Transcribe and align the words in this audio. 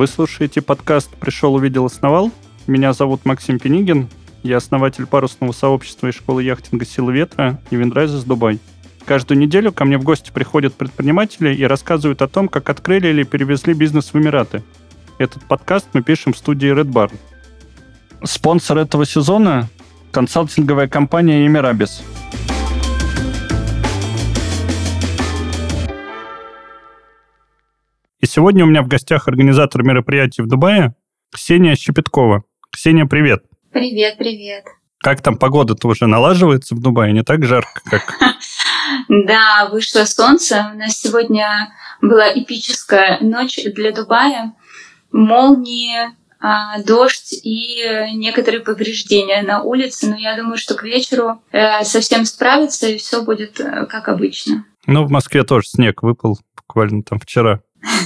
Вы 0.00 0.06
слушаете 0.06 0.62
подкаст 0.62 1.14
«Пришел, 1.16 1.52
увидел, 1.52 1.84
основал». 1.84 2.30
Меня 2.66 2.94
зовут 2.94 3.26
Максим 3.26 3.58
Пенигин. 3.58 4.08
Я 4.42 4.56
основатель 4.56 5.04
парусного 5.04 5.52
сообщества 5.52 6.06
и 6.06 6.10
школы 6.10 6.42
яхтинга 6.42 6.86
«Силы 6.86 7.12
ветра» 7.12 7.60
и 7.68 7.76
Windrises 7.76 8.24
Dubai. 8.24 8.60
Каждую 9.04 9.36
неделю 9.36 9.72
ко 9.72 9.84
мне 9.84 9.98
в 9.98 10.02
гости 10.02 10.30
приходят 10.30 10.72
предприниматели 10.72 11.54
и 11.54 11.64
рассказывают 11.64 12.22
о 12.22 12.28
том, 12.28 12.48
как 12.48 12.70
открыли 12.70 13.08
или 13.08 13.24
перевезли 13.24 13.74
бизнес 13.74 14.14
в 14.14 14.16
Эмираты. 14.16 14.62
Этот 15.18 15.44
подкаст 15.44 15.88
мы 15.92 16.02
пишем 16.02 16.32
в 16.32 16.38
студии 16.38 16.74
Red 16.74 16.90
Bar. 16.90 17.12
Спонсор 18.24 18.78
этого 18.78 19.04
сезона– 19.04 19.68
консалтинговая 20.12 20.88
компания 20.88 21.46
«Emirabiz». 21.46 22.02
И 22.48 22.59
сегодня 28.30 28.64
у 28.64 28.68
меня 28.68 28.82
в 28.82 28.88
гостях 28.88 29.28
организатор 29.28 29.82
мероприятий 29.82 30.42
в 30.42 30.46
Дубае 30.46 30.94
Ксения 31.32 31.74
Щепеткова. 31.74 32.44
Ксения, 32.70 33.04
привет. 33.04 33.44
Привет, 33.72 34.18
привет. 34.18 34.64
Как 34.98 35.20
там 35.22 35.36
погода-то 35.36 35.88
уже 35.88 36.06
налаживается 36.06 36.74
в 36.74 36.80
Дубае? 36.80 37.12
Не 37.12 37.22
так 37.22 37.44
жарко, 37.44 37.80
как... 37.84 38.14
Да, 39.08 39.68
вышло 39.70 40.04
солнце. 40.04 40.70
У 40.74 40.78
нас 40.78 40.98
сегодня 40.98 41.72
была 42.00 42.32
эпическая 42.32 43.18
ночь 43.20 43.58
для 43.74 43.92
Дубая. 43.92 44.52
Молнии, 45.12 46.10
а, 46.40 46.80
дождь 46.82 47.32
и 47.32 47.84
некоторые 48.14 48.62
повреждения 48.62 49.42
на 49.42 49.62
улице. 49.62 50.08
Но 50.08 50.16
я 50.16 50.36
думаю, 50.36 50.56
что 50.56 50.74
к 50.74 50.82
вечеру 50.82 51.40
э, 51.52 51.84
совсем 51.84 52.24
справится 52.24 52.88
и 52.88 52.98
все 52.98 53.22
будет 53.22 53.60
э, 53.60 53.86
как 53.86 54.08
обычно. 54.08 54.64
Ну, 54.86 55.04
в 55.04 55.10
Москве 55.10 55.44
тоже 55.44 55.68
снег 55.68 56.02
выпал 56.02 56.38
буквально 56.56 57.02
там 57.02 57.18
вчера. 57.18 57.60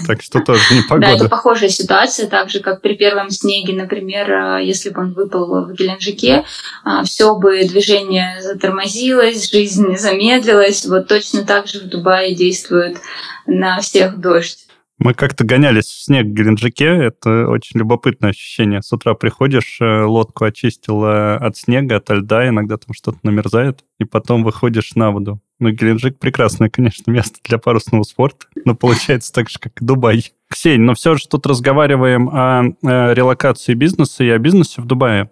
Так 0.07 0.23
что 0.23 0.41
тоже 0.41 0.63
не 0.75 0.83
погода. 0.83 1.07
Да, 1.07 1.15
это 1.15 1.29
похожая 1.29 1.69
ситуация, 1.69 2.29
так 2.29 2.51
же, 2.51 2.61
как 2.61 2.81
при 2.81 2.95
первом 2.95 3.31
снеге, 3.31 3.75
например, 3.75 4.31
э, 4.31 4.65
если 4.65 4.91
бы 4.91 5.01
он 5.03 5.15
выпал 5.15 5.67
в 5.67 5.73
Геленджике, 5.73 6.45
э, 6.85 7.05
все 7.05 7.35
бы 7.37 7.65
движение 7.65 8.41
затормозилось, 8.41 9.51
жизнь 9.51 9.97
замедлилась. 9.97 10.87
Вот 10.87 11.09
точно 11.09 11.45
так 11.45 11.67
же 11.67 11.81
в 11.81 11.89
Дубае 11.89 12.35
действует 12.35 12.99
на 13.47 13.81
всех 13.81 14.19
дождь. 14.19 14.67
Мы 14.99 15.13
как-то 15.13 15.45
гонялись 15.45 15.87
в 15.87 16.05
снег 16.05 16.27
в 16.27 16.33
Геленджике. 16.33 16.87
Это 16.87 17.49
очень 17.49 17.81
любопытное 17.81 18.31
ощущение. 18.31 18.81
С 18.81 18.93
утра 18.93 19.15
приходишь, 19.15 19.79
э, 19.81 20.05
лодку 20.05 20.45
очистила 20.45 21.35
от 21.35 21.57
снега, 21.57 21.97
от 21.97 22.11
льда, 22.11 22.49
иногда 22.49 22.77
там 22.77 22.95
что-то 22.95 23.19
намерзает, 23.25 23.81
и 23.99 24.05
потом 24.05 24.45
выходишь 24.45 24.95
на 24.95 25.11
воду. 25.11 25.41
Ну, 25.65 25.71
Геленджик 25.71 26.19
прекрасное, 26.19 26.69
конечно, 26.69 27.11
место 27.11 27.39
для 27.43 27.57
парусного 27.57 28.03
спорта, 28.03 28.45
но 28.67 28.75
получается 28.75 29.33
так 29.33 29.49
же, 29.49 29.59
как 29.59 29.81
и 29.81 29.85
Дубай. 29.85 30.23
Ксень, 30.51 30.83
но 30.83 30.93
все 30.93 31.17
же 31.17 31.27
тут 31.27 31.47
разговариваем 31.47 32.29
о, 32.29 32.65
о 32.83 33.15
релокации 33.15 33.73
бизнеса 33.73 34.25
и 34.25 34.29
о 34.29 34.39
бизнесе 34.39 34.83
в 34.83 34.85
Дубае. 34.85 35.31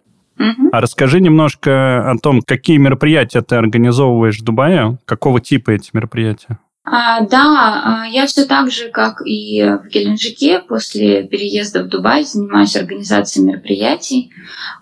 А 0.72 0.80
расскажи 0.80 1.20
немножко 1.20 2.10
о 2.10 2.16
том, 2.16 2.40
какие 2.40 2.78
мероприятия 2.78 3.42
ты 3.42 3.56
организовываешь 3.56 4.38
в 4.38 4.42
Дубае, 4.42 4.96
какого 5.04 5.38
типа 5.38 5.72
эти 5.72 5.90
мероприятия? 5.92 6.58
А, 6.84 7.20
да, 7.20 8.02
а, 8.02 8.06
я 8.08 8.26
все 8.26 8.44
так 8.44 8.72
же, 8.72 8.88
как 8.88 9.22
и 9.24 9.62
в 9.62 9.86
Геленджике, 9.86 10.58
после 10.58 11.22
переезда 11.22 11.84
в 11.84 11.88
Дубай 11.88 12.24
занимаюсь 12.24 12.74
организацией 12.74 13.46
мероприятий. 13.46 14.32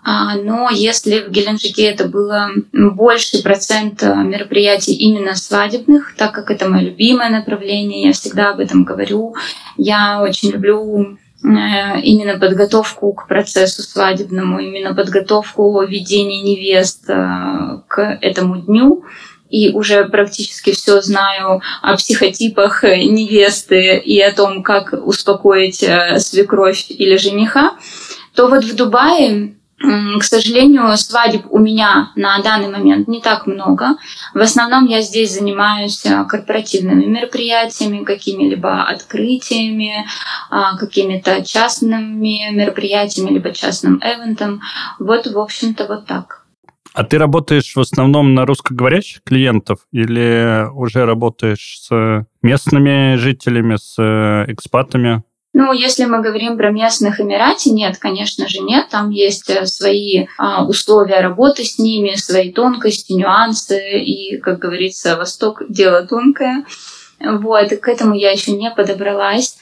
А, 0.03 0.35
но 0.35 0.69
если 0.71 1.19
в 1.19 1.29
Геленджике 1.29 1.83
это 1.83 2.07
было 2.07 2.49
больше 2.73 3.43
процент 3.43 4.01
мероприятий 4.01 4.93
именно 4.93 5.35
свадебных, 5.35 6.15
так 6.17 6.31
как 6.31 6.49
это 6.49 6.67
мое 6.67 6.85
любимое 6.85 7.29
направление, 7.29 8.07
я 8.07 8.13
всегда 8.13 8.49
об 8.49 8.59
этом 8.59 8.83
говорю. 8.83 9.35
Я 9.77 10.23
очень 10.23 10.49
люблю 10.49 11.17
э, 11.43 12.01
именно 12.01 12.39
подготовку 12.39 13.13
к 13.13 13.27
процессу 13.27 13.83
свадебному, 13.83 14.57
именно 14.59 14.95
подготовку 14.95 15.83
ведения 15.83 16.41
невест 16.41 17.07
э, 17.07 17.81
к 17.87 18.17
этому 18.21 18.57
дню 18.57 19.05
и 19.51 19.71
уже 19.73 20.05
практически 20.05 20.71
все 20.71 21.01
знаю 21.01 21.61
о 21.81 21.95
психотипах 21.97 22.83
э, 22.83 23.03
невесты 23.03 23.97
и 23.97 24.19
о 24.21 24.33
том, 24.33 24.63
как 24.63 24.93
успокоить 24.93 25.83
э, 25.83 26.19
свекровь 26.19 26.85
или 26.89 27.17
жениха, 27.17 27.75
то 28.33 28.47
вот 28.47 28.63
в 28.63 28.75
Дубае 28.75 29.55
к 30.19 30.23
сожалению, 30.23 30.95
свадеб 30.95 31.45
у 31.49 31.57
меня 31.57 32.11
на 32.15 32.39
данный 32.39 32.69
момент 32.69 33.07
не 33.07 33.19
так 33.19 33.47
много. 33.47 33.95
В 34.33 34.39
основном 34.39 34.85
я 34.85 35.01
здесь 35.01 35.33
занимаюсь 35.33 36.05
э, 36.05 36.23
корпоративными 36.25 37.05
мероприятиями, 37.05 38.03
какими-либо 38.03 38.83
открытиями, 38.83 40.07
а, 40.49 40.77
какими-то 40.77 41.43
частными 41.43 42.51
мероприятиями, 42.51 43.31
либо 43.31 43.51
частным 43.51 43.99
эвентом. 44.03 44.61
Вот, 44.99 45.25
в 45.25 45.39
общем-то, 45.39 45.87
вот 45.87 46.05
так. 46.05 46.40
А 46.93 47.03
ты 47.03 47.17
работаешь 47.17 47.73
в 47.75 47.79
основном 47.79 48.33
на 48.33 48.45
русскоговорящих 48.45 49.23
клиентов 49.23 49.79
или 49.91 50.67
уже 50.73 51.05
работаешь 51.05 51.79
с 51.81 52.25
местными 52.41 53.15
жителями, 53.15 53.77
с 53.77 53.95
э, 53.97 54.51
экспатами? 54.51 55.23
Ну, 55.53 55.73
если 55.73 56.05
мы 56.05 56.21
говорим 56.21 56.57
про 56.57 56.71
местных 56.71 57.19
Эмирате, 57.19 57.71
нет, 57.71 57.97
конечно 57.97 58.47
же, 58.47 58.59
нет. 58.59 58.87
Там 58.89 59.09
есть 59.09 59.49
э, 59.49 59.65
свои 59.65 60.27
а, 60.37 60.65
условия 60.65 61.19
работы 61.21 61.63
с 61.63 61.77
ними, 61.77 62.15
свои 62.15 62.51
тонкости, 62.53 63.13
нюансы. 63.13 63.99
И, 63.99 64.37
как 64.37 64.59
говорится, 64.59 65.17
Восток– 65.17 65.61
дело 65.69 66.05
тонкое. 66.05 66.65
Вот, 67.19 67.69
к 67.69 67.87
этому 67.87 68.15
я 68.15 68.31
еще 68.31 68.53
не 68.53 68.71
подобралась. 68.71 69.57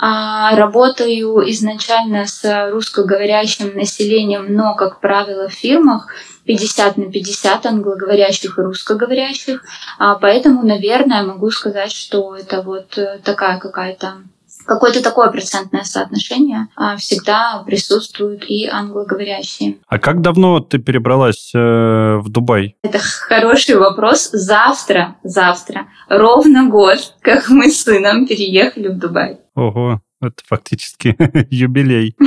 А, 0.00 0.54
работаю 0.56 1.48
изначально 1.50 2.26
с 2.26 2.70
русскоговорящим 2.70 3.76
населением, 3.76 4.54
но, 4.54 4.74
как 4.74 5.00
правило, 5.00 5.48
в 5.48 5.52
фирмах 5.52 6.08
50 6.44 6.96
на 6.96 7.10
50 7.10 7.66
англоговорящих 7.66 8.58
и 8.58 8.62
русскоговорящих. 8.62 9.62
А, 9.98 10.16
поэтому, 10.16 10.62
наверное, 10.62 11.22
могу 11.22 11.50
сказать, 11.50 11.92
что 11.92 12.36
это 12.36 12.62
вот 12.62 12.98
э, 12.98 13.20
такая 13.24 13.58
какая-то 13.58 14.22
какое-то 14.64 15.02
такое 15.02 15.30
процентное 15.30 15.82
соотношение 15.82 16.68
а, 16.76 16.96
всегда 16.96 17.62
присутствуют 17.66 18.44
и 18.46 18.66
англоговорящие. 18.66 19.78
А 19.88 19.98
как 19.98 20.20
давно 20.20 20.60
ты 20.60 20.78
перебралась 20.78 21.52
э, 21.54 21.58
в 21.58 22.28
Дубай? 22.28 22.76
Это 22.82 22.98
хороший 22.98 23.76
вопрос. 23.76 24.30
Завтра, 24.32 25.16
завтра, 25.24 25.86
ровно 26.08 26.68
год, 26.68 27.14
как 27.22 27.48
мы 27.48 27.70
с 27.70 27.82
сыном 27.82 28.26
переехали 28.26 28.88
в 28.88 28.98
Дубай. 28.98 29.38
Ого, 29.54 30.00
это 30.20 30.42
фактически 30.46 31.16
юбилей. 31.50 32.14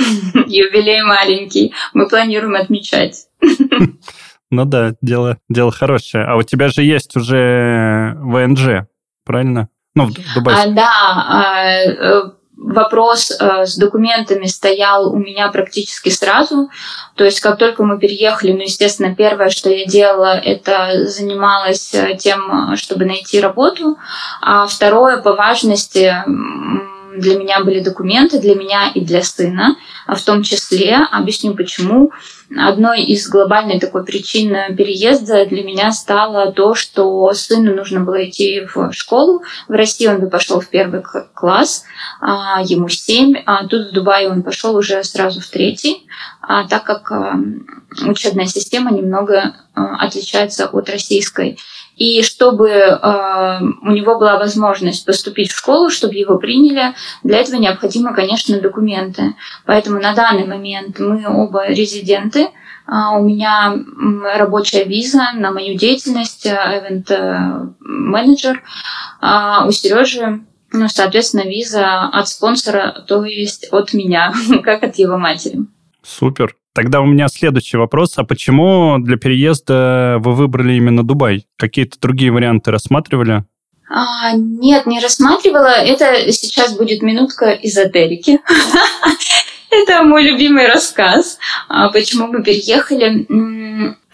Юбилей 0.47 1.03
маленький. 1.03 1.73
Мы 1.93 2.07
планируем 2.07 2.55
отмечать. 2.55 3.27
Ну 4.51 4.66
да, 4.66 4.94
дело, 5.01 5.38
дело 5.50 5.72
хорошее. 5.72 6.25
А 6.25 6.35
у 6.35 6.44
тебя 6.44 6.69
же 6.69 6.83
есть 6.83 7.16
уже 7.17 8.16
ВНЖ, 8.19 8.88
правильно? 9.25 9.69
Ну, 9.95 10.06
в 10.06 10.13
Дубае. 10.35 10.57
А, 10.57 10.67
да, 10.67 10.91
а, 11.28 11.66
э, 11.66 12.31
вопрос 12.57 13.31
э, 13.31 13.66
с 13.66 13.75
документами 13.78 14.45
стоял 14.45 15.11
у 15.11 15.17
меня 15.17 15.50
практически 15.50 16.09
сразу. 16.09 16.69
То 17.16 17.23
есть, 17.23 17.39
как 17.39 17.57
только 17.57 17.83
мы 17.83 17.97
переехали, 17.97 18.51
ну, 18.51 18.61
естественно, 18.61 19.16
первое, 19.16 19.50
что 19.50 19.69
я 19.69 19.85
делала, 19.85 20.38
это 20.38 21.07
занималась 21.07 21.94
э, 21.94 22.16
тем, 22.17 22.75
чтобы 22.75 23.06
найти 23.06 23.39
работу. 23.39 23.97
А 24.41 24.67
второе, 24.67 25.17
по 25.17 25.33
важности, 25.33 26.13
для 27.17 27.37
меня 27.37 27.63
были 27.63 27.79
документы, 27.79 28.39
для 28.39 28.55
меня 28.55 28.91
и 28.93 29.01
для 29.01 29.23
сына, 29.23 29.77
а 30.07 30.15
в 30.15 30.21
том 30.21 30.43
числе, 30.43 30.97
объясню 31.11 31.55
почему, 31.55 32.11
одной 32.55 33.03
из 33.03 33.27
глобальной 33.27 33.79
такой 33.79 34.06
причин 34.06 34.75
переезда 34.75 35.45
для 35.45 35.63
меня 35.63 35.91
стало 35.91 36.51
то, 36.51 36.75
что 36.75 37.31
сыну 37.33 37.75
нужно 37.75 38.01
было 38.01 38.29
идти 38.29 38.62
в 38.73 38.91
школу. 38.91 39.44
В 39.67 39.71
России 39.71 40.07
он 40.07 40.19
бы 40.19 40.29
пошел 40.29 40.59
в 40.59 40.69
первый 40.69 41.01
класс, 41.33 41.83
а, 42.21 42.62
ему 42.63 42.88
7, 42.88 43.44
а 43.45 43.68
тут 43.68 43.89
в 43.89 43.94
Дубае 43.94 44.29
он 44.29 44.44
пошел 44.44 44.75
уже 44.75 45.03
сразу 45.03 45.41
в 45.41 45.47
третий, 45.47 46.07
а, 46.41 46.68
так 46.68 46.83
как 46.83 47.11
учебная 48.06 48.45
система 48.45 48.91
немного 48.91 49.56
а, 49.73 50.06
отличается 50.06 50.68
от 50.68 50.89
российской. 50.89 51.57
И 51.95 52.21
чтобы 52.24 52.69
э, 52.69 53.59
у 53.81 53.92
него 53.92 54.19
была 54.19 54.38
возможность 54.38 55.06
поступить 55.06 55.51
в 55.51 55.57
школу, 55.57 55.89
чтобы 55.89 56.15
его 56.15 56.38
приняли, 56.38 56.94
для 57.24 57.39
этого 57.39 57.56
необходимы, 57.56 58.13
конечно, 58.13 58.59
документы. 58.59 59.36
Поэтому 59.65 60.00
на 60.00 60.13
данный 60.13 60.45
момент 60.45 61.00
мы 61.00 61.25
оба 61.27 61.68
резиденты. 61.68 62.50
А, 62.88 63.18
У 63.18 63.24
меня 63.24 63.75
рабочая 64.36 64.83
виза 64.83 65.31
на 65.36 65.51
мою 65.51 65.77
деятельность, 65.77 66.45
event 66.45 67.74
менеджер. 67.80 68.62
А 69.21 69.65
У 69.65 69.71
Сережи, 69.71 70.42
ну, 70.71 70.88
соответственно, 70.89 71.47
виза 71.47 72.03
от 72.03 72.27
спонсора, 72.27 73.06
то 73.07 73.24
есть 73.24 73.68
от 73.71 73.94
меня, 73.94 74.33
как 74.63 74.83
от 74.83 74.97
его 74.97 75.18
матери. 75.18 75.59
Супер. 76.03 76.56
Тогда 76.75 77.00
у 77.00 77.06
меня 77.06 77.30
следующий 77.30 77.77
вопрос. 77.77 78.18
А 78.18 78.25
почему 78.25 78.98
для 79.00 79.16
переезда 79.16 80.18
вы 80.19 80.33
выбрали 80.33 80.74
именно 80.74 81.04
Дубай? 81.04 81.48
Какие-то 81.56 81.98
другие 82.01 82.33
варианты 82.33 82.69
рассматривали? 82.69 83.45
А, 83.89 84.33
нет, 84.33 84.86
не 84.86 85.00
рассматривала. 85.00 85.69
Это 85.69 86.33
сейчас 86.33 86.77
будет 86.77 87.01
минутка 87.01 87.51
эзотерики. 87.51 88.39
Это 89.69 90.04
мой 90.04 90.24
любимый 90.24 90.68
рассказ, 90.68 91.38
а, 91.69 91.89
почему 91.92 92.27
мы 92.27 92.44
переехали. 92.44 93.25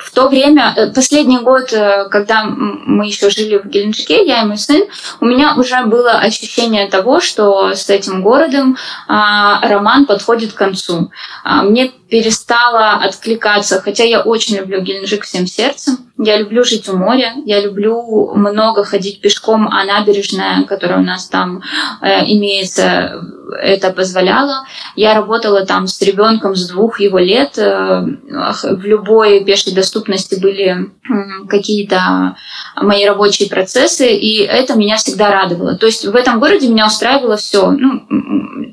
В 0.01 0.11
то 0.11 0.27
время, 0.27 0.73
э, 0.75 0.91
последний 0.91 1.39
год, 1.39 1.71
э, 1.71 2.07
когда 2.09 2.43
мы 2.45 3.05
еще 3.05 3.29
жили 3.29 3.57
в 3.57 3.67
Геленджике, 3.67 4.25
я 4.25 4.41
и 4.41 4.45
мой 4.45 4.57
сын, 4.57 4.83
у 5.19 5.25
меня 5.25 5.55
уже 5.55 5.83
было 5.85 6.13
ощущение 6.13 6.87
того, 6.87 7.19
что 7.19 7.73
с 7.75 7.89
этим 7.89 8.23
городом 8.23 8.77
а, 9.07 9.61
роман 9.67 10.05
подходит 10.05 10.53
к 10.53 10.57
концу. 10.57 11.11
А, 11.43 11.63
мне 11.63 11.91
перестала 12.09 12.93
откликаться, 12.95 13.79
хотя 13.81 14.03
я 14.03 14.21
очень 14.21 14.57
люблю 14.57 14.81
Геленджик 14.81 15.23
всем 15.23 15.45
сердцем. 15.47 15.97
Я 16.17 16.37
люблю 16.37 16.63
жить 16.63 16.89
у 16.89 16.97
моря, 16.97 17.33
я 17.45 17.61
люблю 17.61 18.33
много 18.35 18.83
ходить 18.83 19.21
пешком, 19.21 19.67
а 19.67 19.85
набережная, 19.85 20.63
которая 20.65 20.99
у 20.99 21.03
нас 21.03 21.27
там 21.27 21.63
э, 22.01 22.25
имеется, 22.25 23.23
это 23.59 23.91
позволяло. 23.91 24.65
Я 24.95 25.15
работала 25.15 25.65
там 25.65 25.87
с 25.87 26.01
ребенком 26.01 26.55
с 26.55 26.67
двух 26.69 26.99
его 26.99 27.17
лет. 27.17 27.57
Э, 27.57 28.01
в 28.01 28.85
любой 28.85 29.43
пешей 29.43 29.73
доступности 29.73 29.90
были 30.37 30.67
э, 30.69 31.47
какие-то 31.47 32.35
мои 32.75 33.05
рабочие 33.05 33.49
процессы, 33.49 34.13
и 34.13 34.39
это 34.41 34.75
меня 34.75 34.97
всегда 34.97 35.31
радовало. 35.31 35.75
То 35.75 35.85
есть 35.85 36.05
в 36.05 36.15
этом 36.15 36.39
городе 36.39 36.67
меня 36.67 36.87
устраивало 36.87 37.37
все. 37.37 37.71
Ну, 37.71 38.05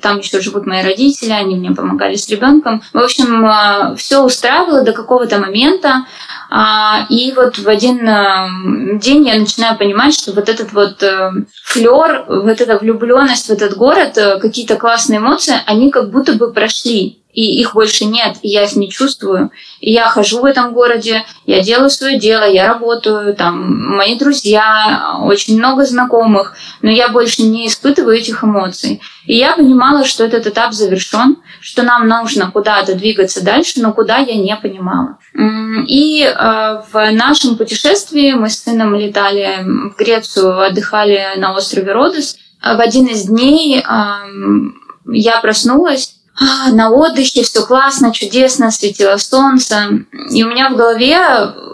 там 0.01 0.19
еще 0.19 0.41
живут 0.41 0.67
мои 0.67 0.83
родители, 0.83 1.31
они 1.31 1.57
мне 1.57 1.73
помогали 1.73 2.15
с 2.17 2.29
ребенком. 2.29 2.83
В 2.93 2.99
общем, 2.99 3.45
э, 3.45 3.97
все 3.97 4.23
устраивало 4.23 4.83
до 4.83 4.93
какого-то 4.93 5.39
момента. 5.39 6.07
А, 6.51 7.07
и 7.11 7.33
вот 7.33 7.59
в 7.59 7.69
один 7.69 8.09
э, 8.09 8.99
день 8.99 9.27
я 9.29 9.39
начинаю 9.39 9.77
понимать, 9.77 10.15
что 10.15 10.33
вот 10.33 10.49
этот 10.49 10.73
вот 10.73 11.03
э, 11.03 11.31
флер, 11.65 12.25
вот 12.29 12.61
эта 12.61 12.79
влюбленность 12.79 13.49
в 13.49 13.51
этот 13.51 13.77
город, 13.77 14.19
какие-то 14.41 14.77
классные 14.77 15.19
эмоции, 15.19 15.55
они 15.67 15.91
как 15.91 16.11
будто 16.11 16.33
бы 16.35 16.53
прошли 16.53 17.23
и 17.39 17.61
их 17.61 17.75
больше 17.75 18.05
нет, 18.05 18.39
и 18.43 18.49
я 18.49 18.65
их 18.65 18.75
не 18.75 18.91
чувствую. 18.91 19.53
И 19.79 19.93
я 19.93 20.09
хожу 20.09 20.41
в 20.41 20.45
этом 20.45 20.73
городе, 20.73 21.25
я 21.47 21.63
делаю 21.63 21.89
свое 21.89 22.19
дело, 22.19 22.43
я 22.43 22.67
работаю, 22.67 23.33
там 23.37 23.97
мои 23.97 24.19
друзья, 24.19 25.19
очень 25.23 25.57
много 25.57 25.85
знакомых, 25.85 26.57
но 26.83 26.91
я 26.91 27.11
больше 27.11 27.43
не 27.43 27.69
испытываю 27.69 28.17
этих 28.17 28.43
эмоций. 28.43 29.01
И 29.27 29.37
я 29.37 29.55
понимала, 29.55 30.05
что 30.05 30.25
этот 30.25 30.49
этап 30.49 30.73
завершен, 30.73 31.37
что 31.61 31.85
нам 31.85 32.09
нужно 32.09 32.51
куда-то 32.51 32.97
двигаться 32.97 33.45
дальше, 33.45 33.81
но 33.83 33.93
куда 33.93 34.19
я 34.19 34.35
не 34.35 34.57
понимала. 34.57 35.19
И 35.87 36.25
э, 36.25 36.83
в 36.93 37.11
нашем 37.13 37.57
путешествии 37.57 38.33
мы 38.33 38.51
с 38.51 38.65
сыном 38.65 38.97
летали 38.97 39.63
в 39.63 39.97
Грецию, 39.97 40.61
отдыхали 40.61 41.37
на 41.37 41.55
острове 41.55 41.93
Родос. 41.93 42.37
В 42.61 42.81
один 42.81 43.07
из 43.07 43.27
дней 43.27 43.79
э, 43.79 43.85
я 45.07 45.41
проснулась 45.41 46.18
на 46.73 46.91
отдыхе, 46.91 47.43
все 47.43 47.65
классно, 47.65 48.13
чудесно, 48.13 48.71
светило 48.71 49.17
солнце. 49.17 49.89
И 50.31 50.45
у 50.45 50.49
меня 50.49 50.71
в 50.71 50.77
голове 50.77 51.19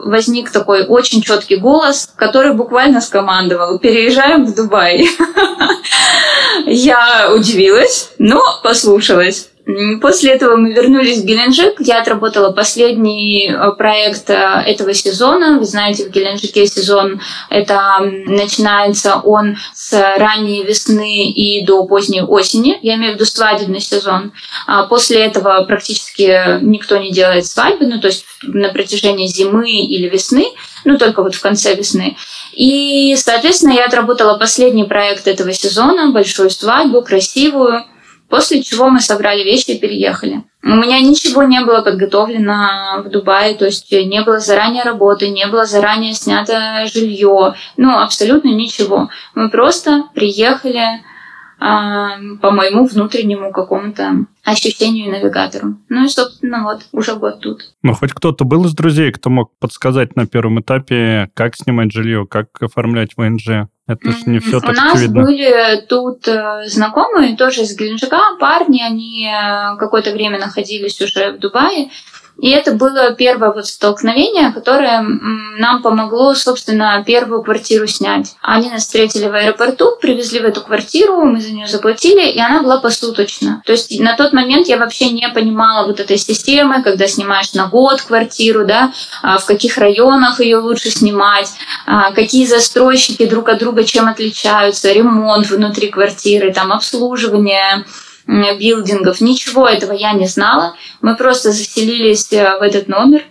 возник 0.05 0.51
такой 0.51 0.87
очень 0.87 1.23
четкий 1.23 1.57
голос, 1.57 2.11
который 2.17 2.55
буквально 2.55 3.01
скомандовал 3.01 3.79
«Переезжаем 3.79 4.47
в 4.47 4.55
Дубай». 4.55 5.09
Я 6.67 7.31
удивилась, 7.35 8.11
но 8.19 8.43
послушалась. 8.63 9.49
После 10.03 10.33
этого 10.33 10.57
мы 10.57 10.75
вернулись 10.75 11.21
в 11.21 11.25
Геленджик. 11.25 11.81
Я 11.81 12.03
отработала 12.03 12.53
последний 12.53 13.49
э, 13.49 13.73
проект 13.73 14.29
э, 14.29 14.35
этого 14.35 14.93
сезона. 14.93 15.59
Вы 15.59 15.65
знаете, 15.65 16.05
в 16.05 16.11
Геленджике 16.11 16.67
сезон 16.67 17.23
это 17.49 18.01
начинается 18.01 19.17
он 19.17 19.57
с 19.75 19.93
ранней 20.19 20.63
весны 20.65 21.31
и 21.31 21.65
до 21.65 21.87
поздней 21.87 22.21
осени. 22.21 22.79
Я 22.83 22.97
имею 22.97 23.13
в 23.13 23.15
виду 23.15 23.25
свадебный 23.25 23.81
сезон. 23.81 24.33
А 24.67 24.83
после 24.83 25.25
этого 25.25 25.65
практически 25.65 26.61
никто 26.63 26.99
не 26.99 27.11
делает 27.11 27.47
свадьбы, 27.47 27.87
ну 27.87 27.99
то 27.99 28.09
есть 28.09 28.27
на 28.43 28.69
протяжении 28.69 29.27
зимы 29.27 29.71
или 29.71 30.11
весны, 30.11 30.45
ну 30.85 30.99
только 30.99 31.23
вот 31.23 31.35
в 31.35 31.41
конце 31.41 31.75
весны. 31.75 32.19
И, 32.53 33.17
соответственно, 33.17 33.73
я 33.73 33.87
отработала 33.87 34.37
последний 34.37 34.85
проект 34.85 35.27
этого 35.27 35.55
сезона, 35.55 36.11
большую 36.11 36.51
свадьбу, 36.51 37.01
красивую. 37.01 37.85
После 38.29 38.63
чего 38.63 38.89
мы 38.89 39.01
собрали 39.01 39.43
вещи 39.43 39.73
и 39.73 39.79
переехали. 39.79 40.43
У 40.63 40.75
меня 40.77 41.01
ничего 41.01 41.43
не 41.43 41.65
было 41.65 41.83
подготовлено 41.83 43.03
в 43.05 43.11
Дубае, 43.11 43.55
то 43.55 43.67
есть 43.67 43.93
не 43.93 44.23
было 44.23 44.41
заранее 44.41 44.83
работы, 44.83 45.29
не 45.29 45.47
было 45.47 45.67
заранее 45.67 46.15
снято 46.15 46.87
жилье, 46.87 47.55
ну 47.77 47.99
абсолютно 47.99 48.49
ничего. 48.49 49.11
Мы 49.35 49.51
просто 49.51 50.05
приехали, 50.15 51.03
по 51.59 52.51
моему 52.51 52.87
внутреннему 52.87 53.53
какому-то 53.53 54.27
ощущению 54.43 55.13
навигатору. 55.13 55.77
Ну 55.89 56.05
и, 56.05 56.09
собственно, 56.09 56.65
вот, 56.65 56.83
уже 56.93 57.15
год 57.15 57.41
тут. 57.41 57.63
Ну, 57.83 57.95
хоть 57.95 58.13
кто-то 58.13 58.45
был 58.45 58.65
из 58.67 58.75
друзей, 58.75 59.13
кто 59.13 59.31
мог 59.31 59.53
подсказать 59.61 60.17
на 60.17 60.27
первом 60.27 60.61
этапе, 60.61 61.31
как 61.35 61.57
снимать 61.57 61.93
жилье, 61.93 62.27
как 62.29 62.49
оформлять 62.61 63.11
ВНЖ? 63.17 63.69
Это 63.87 64.13
же 64.13 64.23
не 64.27 64.39
все 64.39 64.57
У 64.57 64.61
так 64.61 64.75
нас 64.77 64.95
очевидно. 64.95 65.23
были 65.23 65.81
тут 65.87 66.27
э, 66.27 66.67
знакомые, 66.67 67.37
тоже 67.37 67.63
из 67.63 67.77
Геленджика, 67.77 68.19
парни, 68.41 68.81
они 68.81 69.27
э, 69.27 69.77
какое-то 69.79 70.13
время 70.13 70.39
находились 70.39 71.01
уже 71.03 71.33
в 71.33 71.39
Дубае, 71.39 71.91
и 72.39 72.51
это 72.51 72.73
было 72.73 73.13
первое 73.13 73.53
вот 73.53 73.67
столкновение, 73.67 74.53
которое 74.53 75.03
нам 75.03 75.83
помогло, 75.83 76.35
собственно, 76.35 77.03
первую 77.07 77.43
квартиру 77.43 77.87
снять. 77.87 78.35
Они 78.43 78.69
нас 78.71 78.83
встретили 78.83 79.27
в 79.27 79.35
аэропорту, 79.35 79.97
привезли 80.01 80.41
в 80.41 80.45
эту 80.45 80.61
квартиру, 80.61 81.25
мы 81.25 81.41
за 81.41 81.53
нее 81.53 81.69
заплатили, 81.69 82.29
и 82.29 82.41
она 82.41 82.63
была 82.63 82.79
посуточно. 82.79 83.63
То 83.65 83.73
есть 83.73 84.01
на 84.01 84.17
тот 84.17 84.33
момент 84.33 84.67
я 84.67 84.79
вообще 84.79 85.11
не 85.11 85.29
понимала 85.29 85.87
вот 85.87 86.01
этой 86.01 86.19
системы, 86.19 86.83
когда 86.83 87.07
снимаешь 87.07 87.53
на 87.55 87.69
год 87.69 88.03
квартиру, 88.03 88.67
да, 88.67 88.93
а 89.23 89.39
в 89.39 89.47
каких 89.47 89.79
районах 89.79 90.41
ее 90.41 90.59
лучше 90.59 90.91
снимать, 90.91 91.53
а 91.87 92.13
какие 92.13 92.47
застройщики 92.47 93.27
друг 93.27 93.49
от 93.49 93.59
друга 93.59 93.85
чем 93.85 94.09
отличаются, 94.09 94.93
ремонт 94.93 95.47
внутри 95.49 95.89
квартиры, 95.89 96.53
там 96.53 96.73
обслуживание, 96.73 97.85
билдингов. 98.27 99.21
Ничего 99.21 99.69
этого 99.69 99.93
я 99.93 100.13
не 100.13 100.27
знала. 100.27 100.75
Мы 101.01 101.17
просто 101.17 101.53
заселились 101.53 102.33
э, 102.33 102.59
в 102.59 102.63
этот 102.63 102.89
номер, 102.89 103.23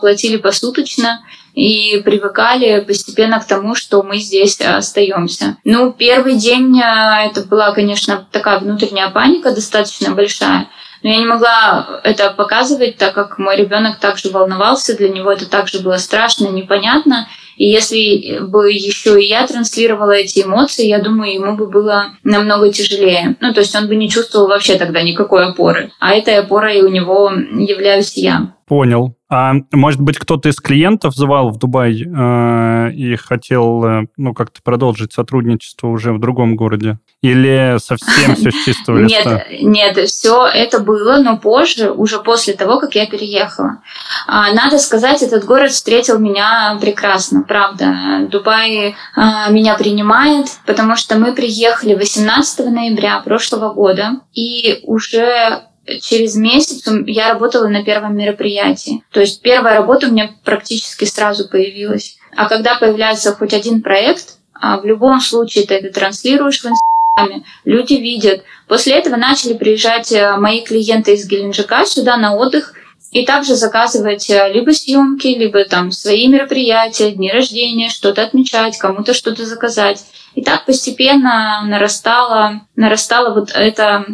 платили 0.00 0.36
посуточно 0.36 1.20
и 1.54 2.00
привыкали 2.04 2.80
постепенно 2.80 3.38
к 3.40 3.46
тому, 3.46 3.74
что 3.74 4.02
мы 4.02 4.18
здесь 4.18 4.60
остаемся. 4.60 5.56
Ну, 5.64 5.92
первый 5.92 6.36
день 6.36 6.80
э, 6.80 7.26
это 7.26 7.42
была, 7.42 7.72
конечно, 7.72 8.26
такая 8.30 8.58
внутренняя 8.58 9.10
паника 9.10 9.52
достаточно 9.52 10.12
большая. 10.12 10.68
Но 11.02 11.10
я 11.10 11.18
не 11.18 11.26
могла 11.26 12.00
это 12.04 12.30
показывать, 12.30 12.96
так 12.96 13.14
как 13.14 13.38
мой 13.38 13.56
ребенок 13.56 13.98
также 13.98 14.30
волновался, 14.30 14.96
для 14.96 15.08
него 15.08 15.32
это 15.32 15.46
также 15.46 15.80
было 15.80 15.96
страшно, 15.96 16.48
непонятно. 16.48 17.28
И 17.62 17.66
если 17.66 18.40
бы 18.40 18.72
еще 18.72 19.22
и 19.22 19.28
я 19.28 19.46
транслировала 19.46 20.10
эти 20.10 20.42
эмоции, 20.42 20.84
я 20.84 21.00
думаю, 21.00 21.32
ему 21.32 21.56
бы 21.56 21.68
было 21.68 22.06
намного 22.24 22.72
тяжелее. 22.72 23.36
Ну, 23.38 23.54
то 23.54 23.60
есть 23.60 23.72
он 23.76 23.86
бы 23.86 23.94
не 23.94 24.10
чувствовал 24.10 24.48
вообще 24.48 24.74
тогда 24.74 25.00
никакой 25.00 25.46
опоры. 25.46 25.92
А 26.00 26.12
этой 26.12 26.40
опорой 26.40 26.82
у 26.82 26.88
него 26.88 27.30
являюсь 27.30 28.16
я. 28.16 28.54
Понял. 28.66 29.14
А 29.28 29.54
может 29.72 30.00
быть, 30.00 30.18
кто-то 30.18 30.50
из 30.50 30.56
клиентов 30.56 31.14
звал 31.14 31.50
в 31.50 31.58
Дубай 31.58 32.02
э, 32.02 32.92
и 32.92 33.16
хотел, 33.16 33.84
э, 33.84 34.02
ну, 34.18 34.34
как-то 34.34 34.60
продолжить 34.62 35.14
сотрудничество 35.14 35.88
уже 35.88 36.12
в 36.12 36.20
другом 36.20 36.54
городе? 36.54 36.98
Или 37.22 37.76
совсем 37.78 38.34
все 38.34 38.50
с 38.50 38.64
чистого 38.64 38.98
листа? 39.02 39.44
Нет, 39.50 39.96
нет, 39.96 40.08
все 40.08 40.46
это 40.46 40.80
было, 40.80 41.18
но 41.22 41.38
позже, 41.38 41.90
уже 41.90 42.18
после 42.18 42.52
того, 42.52 42.78
как 42.78 42.94
я 42.94 43.06
переехала. 43.06 43.82
А, 44.26 44.52
надо 44.52 44.78
сказать, 44.78 45.22
этот 45.22 45.44
город 45.44 45.70
встретил 45.70 46.18
меня 46.18 46.76
прекрасно, 46.80 47.42
правда. 47.52 48.28
Дубай 48.30 48.94
а, 49.14 49.50
меня 49.50 49.74
принимает, 49.74 50.46
потому 50.64 50.96
что 50.96 51.16
мы 51.16 51.34
приехали 51.34 51.94
18 51.94 52.70
ноября 52.70 53.18
прошлого 53.20 53.74
года, 53.74 54.20
и 54.32 54.80
уже 54.84 55.64
через 56.00 56.34
месяц 56.34 56.88
я 57.06 57.28
работала 57.28 57.68
на 57.68 57.84
первом 57.84 58.16
мероприятии. 58.16 59.04
То 59.10 59.20
есть 59.20 59.42
первая 59.42 59.76
работа 59.76 60.06
у 60.06 60.10
меня 60.10 60.30
практически 60.44 61.04
сразу 61.04 61.46
появилась. 61.46 62.16
А 62.34 62.48
когда 62.48 62.78
появляется 62.78 63.34
хоть 63.34 63.52
один 63.52 63.82
проект, 63.82 64.36
а 64.54 64.78
в 64.78 64.86
любом 64.86 65.20
случае 65.20 65.66
ты 65.66 65.74
это 65.74 65.92
транслируешь 65.92 66.62
в 66.62 66.66
Инстаграме, 66.66 67.44
люди 67.66 67.94
видят. 67.94 68.44
После 68.66 68.94
этого 68.94 69.16
начали 69.16 69.52
приезжать 69.52 70.10
э, 70.10 70.36
мои 70.38 70.62
клиенты 70.62 71.12
из 71.12 71.28
Геленджика 71.28 71.84
сюда 71.84 72.16
на 72.16 72.34
отдых 72.34 72.72
и 73.12 73.26
также 73.26 73.54
заказывать 73.54 74.28
э, 74.30 74.52
либо 74.52 74.70
съемки, 74.70 75.26
либо 75.26 75.64
там 75.64 75.92
свои 75.92 76.26
мероприятия, 76.28 77.12
дни 77.12 77.30
рождения, 77.30 77.90
что-то 77.90 78.22
отмечать, 78.22 78.78
кому-то 78.78 79.12
что-то 79.12 79.44
заказать. 79.44 80.02
И 80.34 80.42
так 80.42 80.64
постепенно 80.64 81.62
нарастало, 81.66 82.62
нарастало 82.74 83.34
вот 83.34 83.52
это 83.54 84.06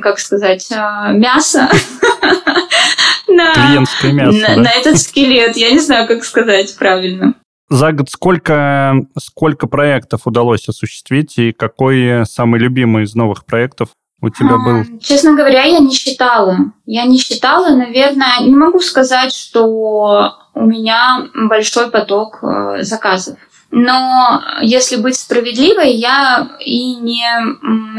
как 0.00 0.18
сказать, 0.18 0.68
а, 0.72 1.12
мясо 1.12 1.68
Клиентское 3.26 4.12
мясо, 4.12 4.38
на, 4.38 4.56
да? 4.56 4.62
на 4.62 4.70
этот 4.70 4.98
скелет. 4.98 5.56
Я 5.56 5.70
не 5.70 5.78
знаю, 5.78 6.08
как 6.08 6.24
сказать 6.24 6.76
правильно. 6.76 7.34
за 7.70 7.92
год 7.92 8.10
сколько, 8.10 8.94
сколько 9.18 9.66
проектов 9.66 10.22
удалось 10.26 10.68
осуществить 10.68 11.38
и 11.38 11.52
какой 11.52 12.26
самый 12.26 12.60
любимый 12.60 13.04
из 13.04 13.14
новых 13.14 13.44
проектов 13.46 13.90
у 14.22 14.30
тебя 14.30 14.56
был? 14.56 14.98
Честно 15.00 15.34
говоря, 15.34 15.64
я 15.64 15.80
не 15.80 15.92
считала. 15.92 16.56
Я 16.86 17.04
не 17.04 17.18
считала, 17.18 17.74
наверное, 17.74 18.40
не 18.40 18.54
могу 18.54 18.80
сказать, 18.80 19.34
что 19.34 20.38
у 20.54 20.64
меня 20.64 21.26
большой 21.34 21.90
поток 21.90 22.38
э, 22.42 22.82
заказов. 22.82 23.36
Но 23.72 24.42
если 24.60 24.96
быть 24.96 25.16
справедливой, 25.16 25.94
я 25.94 26.56
и 26.60 26.94
не 26.94 27.24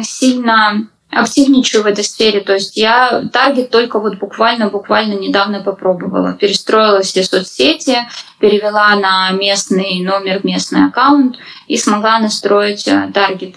сильно 0.04 0.88
активничаю 1.10 1.84
в 1.84 1.88
этой 1.88 2.04
сфере. 2.04 2.40
То 2.40 2.54
есть 2.54 2.78
я 2.78 3.24
таргет 3.32 3.70
только 3.70 4.00
вот 4.00 4.18
буквально-буквально 4.18 5.14
недавно 5.14 5.62
попробовала. 5.62 6.34
Перестроила 6.34 7.02
все 7.02 7.24
соцсети, 7.24 7.98
перевела 8.40 8.96
на 8.96 9.32
местный 9.32 10.02
номер, 10.02 10.42
местный 10.44 10.86
аккаунт 10.86 11.38
и 11.68 11.78
смогла 11.78 12.20
настроить 12.20 12.88
э, 12.88 13.12
таргет. 13.14 13.56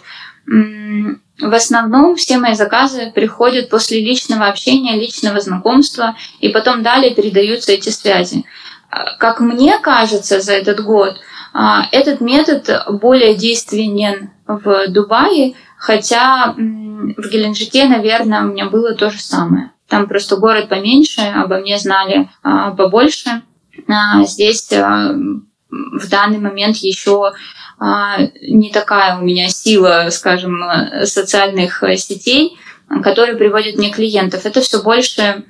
В 1.38 1.52
основном 1.52 2.16
все 2.16 2.38
мои 2.38 2.54
заказы 2.54 3.12
приходят 3.14 3.68
после 3.68 4.00
личного 4.00 4.46
общения, 4.46 4.98
личного 4.98 5.40
знакомства, 5.40 6.16
и 6.40 6.48
потом 6.48 6.82
далее 6.82 7.14
передаются 7.14 7.72
эти 7.72 7.90
связи. 7.90 8.44
Э, 8.90 9.16
как 9.18 9.40
мне 9.40 9.78
кажется 9.78 10.40
за 10.40 10.52
этот 10.54 10.82
год, 10.82 11.16
э, 11.54 11.58
этот 11.92 12.20
метод 12.20 12.70
более 13.00 13.34
действенен 13.34 14.30
в 14.46 14.88
Дубае, 14.88 15.54
хотя 15.78 16.54
в 16.56 17.28
Геленджике, 17.30 17.86
наверное, 17.86 18.42
у 18.42 18.46
меня 18.46 18.66
было 18.66 18.94
то 18.94 19.10
же 19.10 19.20
самое. 19.20 19.72
Там 19.88 20.08
просто 20.08 20.36
город 20.36 20.68
поменьше, 20.68 21.20
обо 21.20 21.58
мне 21.58 21.78
знали 21.78 22.28
а, 22.42 22.72
побольше. 22.72 23.42
А 23.88 24.24
здесь 24.24 24.72
а, 24.72 25.12
в 25.70 26.08
данный 26.08 26.38
момент 26.38 26.76
еще 26.76 27.28
а, 27.28 27.32
не 27.78 28.70
такая 28.72 29.18
у 29.18 29.22
меня 29.22 29.48
сила, 29.48 30.08
скажем, 30.10 30.62
социальных 31.04 31.82
сетей, 31.96 32.58
которые 33.02 33.36
приводят 33.36 33.76
мне 33.76 33.90
клиентов. 33.90 34.46
Это 34.46 34.60
все 34.60 34.82
больше 34.82 35.44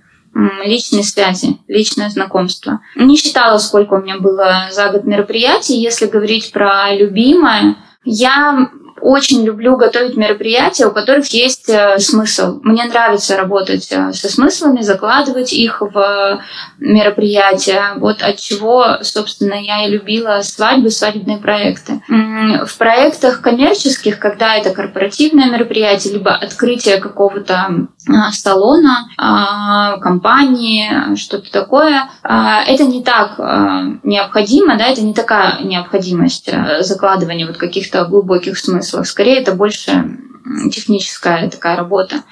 личные 0.65 1.03
связи, 1.03 1.59
личное 1.67 2.11
знакомство. 2.11 2.81
Не 2.95 3.17
считала, 3.17 3.59
сколько 3.59 3.95
у 3.95 4.03
меня 4.03 4.19
было 4.19 4.69
за 4.71 4.91
год 4.91 5.05
мероприятий. 5.05 5.81
Если 5.81 6.07
говорить 6.07 6.53
про 6.53 6.95
любимое, 6.95 7.77
я 8.05 8.69
очень 9.07 9.45
люблю 9.45 9.77
готовить 9.77 10.17
мероприятия, 10.17 10.87
у 10.87 10.91
которых 10.91 11.27
есть 11.27 11.69
э, 11.69 11.99
смысл. 12.01 12.59
Мне 12.65 12.85
нравится 12.87 13.37
работать 13.37 13.87
э, 13.93 14.13
со 14.13 14.29
смыслами, 14.29 14.81
закладывать 14.81 15.53
их 15.53 15.81
в 15.81 16.41
мероприятия. 16.79 17.95
Вот 17.99 18.21
от 18.23 18.39
чего, 18.39 18.99
собственно, 19.03 19.55
я 19.55 19.87
и 19.87 19.91
любила 19.93 20.41
свадьбы, 20.43 20.91
свадебные 20.91 21.39
проекты. 21.39 22.03
В 22.09 22.79
проектах 22.79 23.43
коммерческих, 23.43 24.19
когда 24.19 24.57
это 24.57 24.71
корпоративное 24.71 25.51
мероприятие, 25.51 26.15
либо 26.15 26.33
открытие 26.33 26.97
какого-то 26.99 27.87
а, 28.09 28.33
салона, 28.33 29.09
а, 29.19 29.99
компании, 29.99 31.15
что-то 31.17 31.51
такое, 31.53 32.09
а, 32.23 32.63
это 32.65 32.85
не 32.85 33.05
так 33.05 33.39
необходимо, 34.03 34.77
да, 34.77 34.87
это 34.89 35.03
не 35.03 35.15
такая 35.15 35.63
необходимость 35.63 36.49
э, 36.49 36.83
закладывания 36.83 37.47
вот 37.47 37.57
каких-то 37.57 38.05
глубоких 38.05 38.59
смыслов 38.59 38.96
смыслах. 38.97 39.07
Скорее, 39.07 39.41
это 39.41 39.53
больше 39.53 40.19
техническая 40.71 41.51
такая 41.51 41.77
работа. 41.77 42.23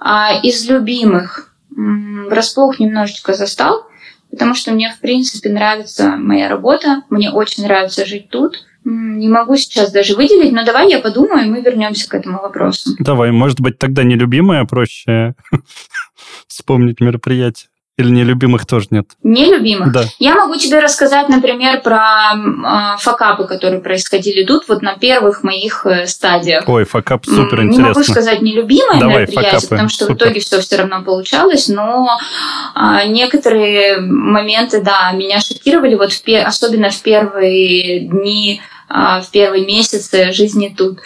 А 0.00 0.38
из 0.42 0.68
любимых 0.68 1.52
врасплох 1.70 2.78
немножечко 2.78 3.34
застал, 3.34 3.86
потому 4.30 4.54
что 4.54 4.72
мне, 4.72 4.92
в 4.96 5.00
принципе, 5.00 5.50
нравится 5.50 6.16
моя 6.16 6.48
работа, 6.48 7.02
мне 7.10 7.30
очень 7.30 7.64
нравится 7.64 8.06
жить 8.06 8.28
тут. 8.28 8.64
Не 8.84 9.28
могу 9.28 9.56
сейчас 9.56 9.92
даже 9.92 10.14
выделить, 10.14 10.52
но 10.52 10.62
давай 10.62 10.90
я 10.90 10.98
подумаю, 10.98 11.46
и 11.46 11.50
мы 11.50 11.62
вернемся 11.62 12.08
к 12.08 12.14
этому 12.14 12.40
вопросу. 12.42 12.90
Давай, 12.98 13.30
может 13.30 13.60
быть, 13.60 13.78
тогда 13.78 14.04
не 14.04 14.14
любимое, 14.14 14.60
а 14.60 14.66
проще 14.66 15.34
вспомнить 16.48 17.00
мероприятие. 17.00 17.68
Или 17.96 18.10
нелюбимых 18.10 18.66
тоже 18.66 18.88
нет? 18.90 19.06
Нелюбимых? 19.22 19.92
Да. 19.92 20.02
Я 20.18 20.34
могу 20.34 20.56
тебе 20.56 20.80
рассказать, 20.80 21.28
например, 21.28 21.80
про 21.80 22.32
э, 22.34 22.98
факапы, 22.98 23.44
которые 23.44 23.80
происходили 23.80 24.42
тут, 24.44 24.66
вот 24.66 24.82
на 24.82 24.96
первых 24.96 25.44
моих 25.44 25.86
э, 25.86 26.08
стадиях. 26.08 26.68
Ой, 26.68 26.84
факап 26.84 27.24
супер 27.24 27.62
интересно. 27.62 27.82
Не 27.82 27.88
могу 27.90 28.02
сказать 28.02 28.42
нелюбимое 28.42 28.98
Давай, 28.98 29.18
мероприятие, 29.18 29.50
факапы. 29.52 29.68
потому 29.68 29.88
что 29.88 30.06
супер. 30.06 30.14
в 30.14 30.18
итоге 30.18 30.40
все 30.40 30.60
все 30.60 30.76
равно 30.76 31.02
получалось, 31.04 31.68
но 31.68 32.08
э, 32.74 33.06
некоторые 33.06 34.00
моменты, 34.00 34.82
да, 34.82 35.12
меня 35.12 35.38
шокировали, 35.38 35.94
вот 35.94 36.12
в, 36.12 36.22
особенно 36.44 36.90
в 36.90 37.00
первые 37.00 38.00
дни, 38.00 38.60
э, 38.90 38.94
в 39.22 39.30
первые 39.30 39.64
месяцы 39.64 40.32
жизни 40.32 40.74
тут. 40.76 40.98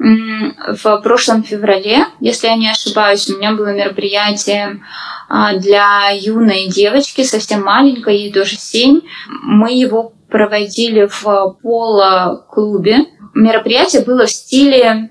В 0.00 0.98
прошлом 1.02 1.42
феврале, 1.42 2.06
если 2.20 2.46
я 2.46 2.56
не 2.56 2.70
ошибаюсь, 2.70 3.28
у 3.28 3.36
меня 3.36 3.52
было 3.52 3.74
мероприятие 3.74 4.80
а, 5.28 5.58
для 5.58 6.08
юной 6.12 6.68
девочки, 6.68 7.22
совсем 7.22 7.62
маленькой, 7.62 8.16
ей 8.16 8.32
тоже 8.32 8.56
7. 8.56 9.02
Мы 9.42 9.72
его 9.74 10.14
проводили 10.30 11.06
в 11.06 11.56
поло-клубе. 11.62 13.08
Мероприятие 13.34 14.02
было 14.02 14.24
в 14.24 14.30
стиле 14.30 15.10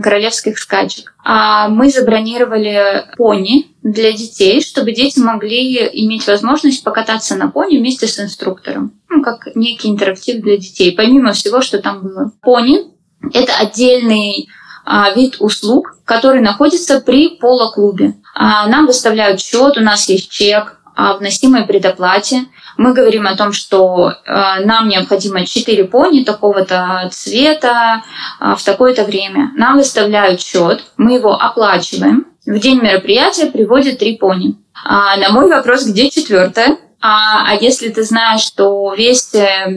королевских 0.00 0.58
скачек. 0.58 1.12
А 1.24 1.68
мы 1.68 1.90
забронировали 1.90 3.06
пони 3.16 3.66
для 3.82 4.12
детей, 4.12 4.62
чтобы 4.62 4.92
дети 4.92 5.18
могли 5.18 5.88
иметь 6.04 6.26
возможность 6.28 6.84
покататься 6.84 7.34
на 7.34 7.48
пони 7.48 7.78
вместе 7.78 8.06
с 8.06 8.20
инструктором. 8.20 8.92
Ну, 9.08 9.22
как 9.22 9.48
некий 9.56 9.88
интерактив 9.88 10.40
для 10.40 10.56
детей, 10.56 10.92
помимо 10.92 11.32
всего, 11.32 11.60
что 11.60 11.80
там 11.80 12.02
было. 12.02 12.32
Пони— 12.42 12.84
это 13.32 13.54
отдельный 13.54 14.48
а, 14.84 15.10
вид 15.12 15.36
услуг, 15.40 15.96
который 16.04 16.40
находится 16.40 17.00
при 17.00 17.36
поло-клубе. 17.36 18.14
А, 18.34 18.66
нам 18.66 18.86
выставляют 18.86 19.40
счет, 19.40 19.76
у 19.76 19.80
нас 19.80 20.08
есть 20.08 20.30
чек 20.30 20.78
о 20.96 21.14
вносимой 21.14 21.64
предоплате. 21.64 22.46
Мы 22.76 22.94
говорим 22.94 23.26
о 23.26 23.36
том, 23.36 23.52
что 23.52 24.14
а, 24.26 24.60
нам 24.60 24.88
необходимо 24.88 25.46
4 25.46 25.84
пони 25.84 26.24
такого-то 26.24 27.08
цвета 27.12 28.02
в 28.40 28.62
такое-то 28.64 29.04
время. 29.04 29.52
Нам 29.54 29.76
выставляют 29.76 30.40
счет, 30.40 30.84
мы 30.96 31.14
его 31.14 31.34
оплачиваем. 31.34 32.26
В 32.46 32.58
день 32.58 32.80
мероприятия 32.80 33.46
приводят 33.46 33.98
3 33.98 34.16
пони. 34.16 34.56
На 34.82 35.30
мой 35.30 35.48
вопрос, 35.48 35.84
где 35.84 36.08
четвертая, 36.08 36.78
а, 37.00 37.44
а 37.46 37.54
если 37.54 37.88
ты 37.88 38.02
знаешь, 38.02 38.42
что 38.42 38.92
весь 38.94 39.34
э, 39.34 39.74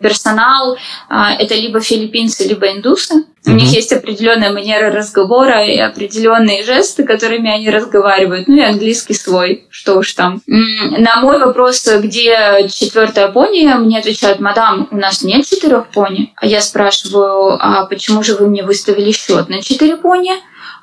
персонал 0.00 0.78
а, 1.08 1.34
это 1.34 1.54
либо 1.54 1.80
филиппинцы, 1.80 2.44
либо 2.44 2.72
индусы, 2.72 3.14
mm-hmm. 3.14 3.52
у 3.52 3.54
них 3.56 3.68
есть 3.70 3.92
определенная 3.92 4.50
манера 4.50 4.90
разговора 4.90 5.66
и 5.66 5.78
определенные 5.78 6.64
жесты, 6.64 7.04
которыми 7.04 7.50
они 7.50 7.68
разговаривают, 7.68 8.48
ну 8.48 8.56
и 8.56 8.62
английский 8.62 9.12
свой, 9.12 9.66
что 9.68 9.98
уж 9.98 10.14
там. 10.14 10.40
На 10.46 11.20
мой 11.20 11.38
вопрос, 11.38 11.86
где 11.86 12.68
четвертая 12.72 13.28
пони, 13.28 13.64
мне 13.74 13.98
отвечают, 13.98 14.40
мадам, 14.40 14.88
у 14.90 14.96
нас 14.96 15.22
нет 15.22 15.46
четырех 15.46 15.88
пони. 15.88 16.32
А 16.36 16.46
я 16.46 16.62
спрашиваю, 16.62 17.58
а 17.60 17.84
почему 17.84 18.22
же 18.22 18.34
вы 18.36 18.46
мне 18.46 18.62
выставили 18.62 19.12
счет 19.12 19.50
на 19.50 19.62
четыре 19.62 19.96
пони? 19.96 20.32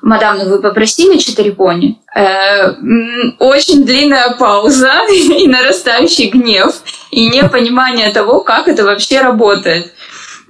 Мадам, 0.02 0.38
ну 0.38 0.48
вы 0.48 0.60
попросили 0.60 1.18
четыре 1.18 1.52
пони? 1.52 2.00
Э, 2.14 2.72
очень 3.38 3.84
длинная 3.84 4.36
пауза 4.38 4.92
и 5.10 5.46
нарастающий 5.46 6.28
гнев, 6.28 6.74
и 7.10 7.28
непонимание 7.28 8.12
того, 8.12 8.40
как 8.40 8.68
это 8.68 8.84
вообще 8.84 9.20
работает. 9.20 9.92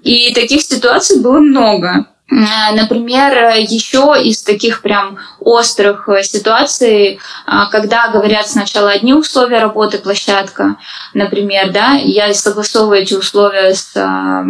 И 0.03 0.33
таких 0.35 0.63
ситуаций 0.63 1.21
было 1.21 1.39
много. 1.39 2.07
Э, 2.31 2.75
например, 2.75 3.57
еще 3.59 4.15
из 4.23 4.43
таких 4.43 4.83
прям 4.83 5.19
острых 5.41 6.09
ситуаций, 6.23 7.21
а, 7.47 7.71
когда 7.71 8.09
говорят 8.09 8.49
сначала 8.49 8.91
одни 8.91 9.15
условия 9.15 9.61
работы 9.61 9.99
площадка, 9.99 10.77
например, 11.15 11.73
да, 11.73 11.93
я 11.93 12.33
согласовываю 12.35 13.03
эти 13.03 13.15
условия 13.15 13.75
с 13.75 13.97
а, 13.97 14.45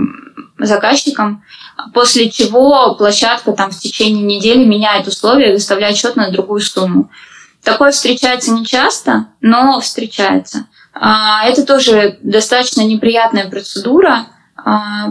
заказчиком, 0.59 1.45
после 1.93 2.31
чего 2.31 2.95
площадка 2.95 3.53
там 3.53 3.71
в 3.71 3.79
течение 3.79 4.23
недели 4.23 4.65
меняет 4.65 5.07
условия 5.07 5.51
и 5.51 5.53
выставляет 5.53 5.97
счет 5.97 6.17
на 6.17 6.31
другую 6.31 6.61
сумму. 6.61 7.11
Такое 7.63 7.91
встречается 7.91 8.53
нечасто, 8.53 9.27
но 9.41 9.81
встречается. 9.81 10.67
А, 10.95 11.45
это 11.47 11.65
тоже 11.65 12.19
достаточно 12.23 12.83
неприятная 12.83 13.49
процедура, 13.49 14.27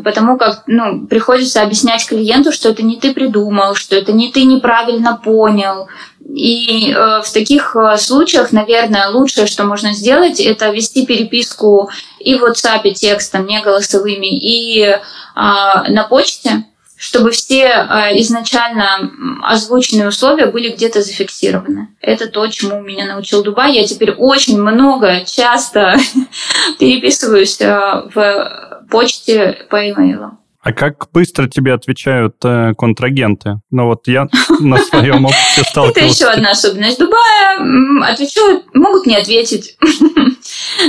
потому 0.03 0.37
как 0.37 0.63
ну, 0.67 1.07
приходится 1.07 1.61
объяснять 1.61 2.05
клиенту, 2.05 2.51
что 2.51 2.69
это 2.69 2.83
не 2.83 2.97
ты 2.97 3.13
придумал, 3.13 3.75
что 3.75 3.95
это 3.95 4.11
не 4.11 4.31
ты 4.31 4.43
неправильно 4.43 5.19
понял. 5.23 5.87
И 6.35 6.91
э, 6.91 7.21
в 7.21 7.31
таких 7.31 7.75
э, 7.75 7.97
случаях, 7.97 8.51
наверное, 8.51 9.09
лучшее, 9.09 9.47
что 9.47 9.63
можно 9.63 9.93
сделать, 9.93 10.39
это 10.41 10.69
вести 10.69 11.05
переписку 11.05 11.89
и 12.19 12.35
в 12.35 12.43
WhatsApp 12.43 12.91
текстом, 12.91 13.45
не 13.45 13.61
голосовыми, 13.61 14.37
и 14.37 14.81
э, 14.81 14.99
на 15.35 16.05
почте, 16.09 16.65
чтобы 16.97 17.31
все 17.31 17.63
э, 17.63 18.19
изначально 18.19 19.09
озвученные 19.43 20.09
условия 20.09 20.47
были 20.47 20.69
где-то 20.69 21.01
зафиксированы. 21.01 21.95
Это 22.01 22.27
то, 22.27 22.45
чему 22.47 22.81
меня 22.81 23.05
научил 23.05 23.41
Дубай. 23.41 23.73
Я 23.75 23.85
теперь 23.85 24.11
очень 24.11 24.61
много, 24.61 25.23
часто 25.25 25.95
переписываюсь 26.79 27.57
в 27.59 28.66
почте 28.89 29.65
по 29.69 29.89
имейлу. 29.89 30.37
А 30.67 30.73
как 30.73 31.07
быстро 31.13 31.47
тебе 31.47 31.73
отвечают 31.73 32.35
э, 32.43 32.73
контрагенты? 32.77 33.61
Ну 33.71 33.85
вот 33.85 34.07
я 34.07 34.27
на 34.59 34.77
своем 34.79 35.23
опыте 35.23 35.63
сталкивался. 35.63 35.99
Это 35.99 36.13
еще 36.13 36.25
одна 36.25 36.51
особенность 36.51 36.99
Дубая. 36.99 38.11
Отвечают, 38.11 38.65
могут 38.73 39.05
не 39.05 39.15
ответить. 39.15 39.77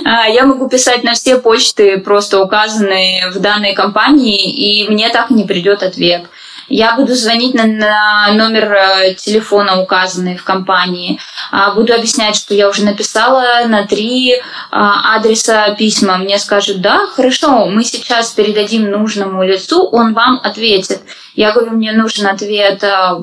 А, 0.05 0.29
я 0.29 0.45
могу 0.45 0.69
писать 0.69 1.03
на 1.03 1.15
все 1.15 1.39
почты, 1.39 1.99
просто 1.99 2.43
указанные 2.43 3.31
в 3.31 3.41
данной 3.41 3.75
компании, 3.75 4.85
и 4.85 4.89
мне 4.89 5.09
так 5.09 5.31
и 5.31 5.35
не 5.35 5.45
придет 5.45 5.83
ответ. 5.83 6.29
Я 6.69 6.97
буду 6.97 7.15
звонить 7.15 7.55
на, 7.55 7.65
на 7.65 8.33
номер 8.33 8.73
э, 8.73 9.15
телефона, 9.15 9.81
указанный 9.81 10.37
в 10.37 10.45
компании. 10.45 11.19
А, 11.51 11.73
буду 11.73 11.95
объяснять, 11.95 12.37
что 12.37 12.55
я 12.55 12.69
уже 12.69 12.85
написала 12.85 13.67
на 13.67 13.87
три 13.87 14.35
а, 14.71 15.17
адреса 15.17 15.75
письма. 15.75 16.19
Мне 16.19 16.39
скажут, 16.39 16.83
да, 16.83 17.07
хорошо, 17.07 17.67
мы 17.67 17.85
сейчас 17.85 18.33
передадим 18.33 18.91
нужному 18.91 19.43
лицу, 19.43 19.83
он 19.83 20.13
вам 20.13 20.41
ответит. 20.43 21.01
Я 21.35 21.53
говорю, 21.53 21.71
мне 21.71 21.93
нужен 21.93 22.27
ответ 22.27 22.83
э, 22.83 23.15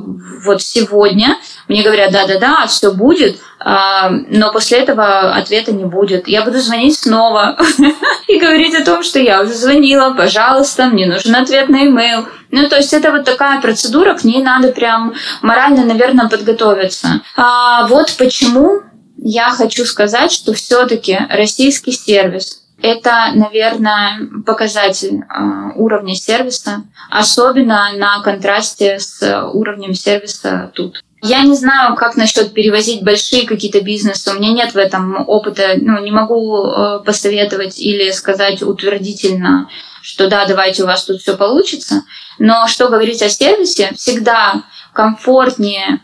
вот 0.45 0.61
сегодня. 0.61 1.37
Мне 1.67 1.83
говорят, 1.83 2.11
да-да-да, 2.11 2.65
все 2.65 2.91
будет, 2.91 3.39
но 3.65 4.51
после 4.53 4.77
этого 4.77 5.33
ответа 5.33 5.71
не 5.71 5.85
будет. 5.85 6.27
Я 6.27 6.43
буду 6.43 6.59
звонить 6.59 6.99
снова 6.99 7.57
и 8.27 8.39
говорить 8.39 8.75
о 8.75 8.85
том, 8.85 9.01
что 9.01 9.19
я 9.19 9.41
уже 9.41 9.53
звонила, 9.53 10.13
пожалуйста, 10.13 10.85
мне 10.85 11.07
нужен 11.07 11.35
ответ 11.35 11.67
на 11.67 11.77
e-mail. 11.77 12.27
Ну, 12.51 12.69
то 12.69 12.75
есть 12.75 12.93
это 12.93 13.11
вот 13.11 13.25
такая 13.25 13.59
процедура, 13.61 14.13
к 14.13 14.23
ней 14.23 14.43
надо 14.43 14.67
прям 14.67 15.15
морально, 15.41 15.83
наверное, 15.83 16.29
подготовиться. 16.29 17.21
А 17.35 17.87
вот 17.87 18.15
почему 18.19 18.83
я 19.17 19.49
хочу 19.49 19.83
сказать, 19.85 20.31
что 20.31 20.53
все-таки 20.53 21.17
российский 21.29 21.91
сервис 21.91 22.61
это, 22.81 23.31
наверное, 23.33 24.19
показатель 24.45 25.21
э, 25.23 25.71
уровня 25.75 26.13
сервиса, 26.13 26.83
особенно 27.09 27.89
на 27.95 28.21
контрасте 28.21 28.99
с 28.99 29.49
уровнем 29.53 29.93
сервиса 29.95 30.71
тут. 30.75 31.03
Я 31.27 31.41
не 31.41 31.55
знаю, 31.55 31.95
как 31.95 32.15
насчет 32.15 32.53
перевозить 32.53 33.03
большие 33.03 33.47
какие-то 33.47 33.81
бизнесы. 33.81 34.31
У 34.31 34.35
меня 34.35 34.51
нет 34.51 34.73
в 34.73 34.77
этом 34.77 35.27
опыта. 35.27 35.73
Ну, 35.75 35.99
не 36.03 36.11
могу 36.11 36.65
э, 36.65 36.99
посоветовать 37.05 37.79
или 37.79 38.11
сказать 38.11 38.61
утвердительно, 38.61 39.67
что 40.01 40.27
да, 40.27 40.45
давайте 40.45 40.83
у 40.83 40.85
вас 40.85 41.03
тут 41.03 41.21
все 41.21 41.35
получится. 41.35 42.03
Но 42.37 42.67
что 42.67 42.89
говорить 42.89 43.23
о 43.23 43.29
сервисе, 43.29 43.91
всегда 43.95 44.63
комфортнее, 44.93 45.99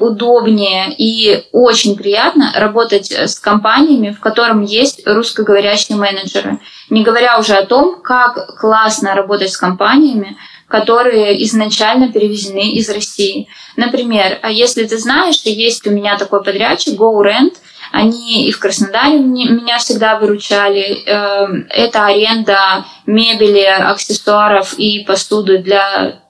удобнее 0.00 0.92
и 0.96 1.44
очень 1.52 1.96
приятно 1.96 2.52
работать 2.56 3.12
с 3.12 3.38
компаниями, 3.38 4.10
в 4.10 4.18
котором 4.18 4.62
есть 4.62 5.06
русскоговорящие 5.06 5.96
менеджеры. 5.96 6.58
Не 6.90 7.04
говоря 7.04 7.38
уже 7.38 7.54
о 7.54 7.64
том, 7.64 8.02
как 8.02 8.58
классно 8.58 9.14
работать 9.14 9.52
с 9.52 9.56
компаниями, 9.56 10.36
которые 10.68 11.42
изначально 11.44 12.12
перевезены 12.12 12.72
из 12.72 12.88
России. 12.88 13.48
Например, 13.76 14.38
а 14.42 14.50
если 14.50 14.84
ты 14.84 14.98
знаешь, 14.98 15.40
есть 15.44 15.86
у 15.86 15.90
меня 15.90 16.16
такой 16.16 16.42
подрядчик 16.42 16.98
GoRent, 16.98 17.54
они 17.92 18.48
и 18.48 18.50
в 18.50 18.58
Краснодаре 18.58 19.18
меня 19.20 19.78
всегда 19.78 20.18
выручали. 20.18 21.04
Эм, 21.06 21.66
это 21.70 22.06
аренда 22.06 22.84
мебели, 23.06 23.62
аксессуаров 23.62 24.74
и 24.78 25.04
посуды 25.04 25.58
для 25.58 26.20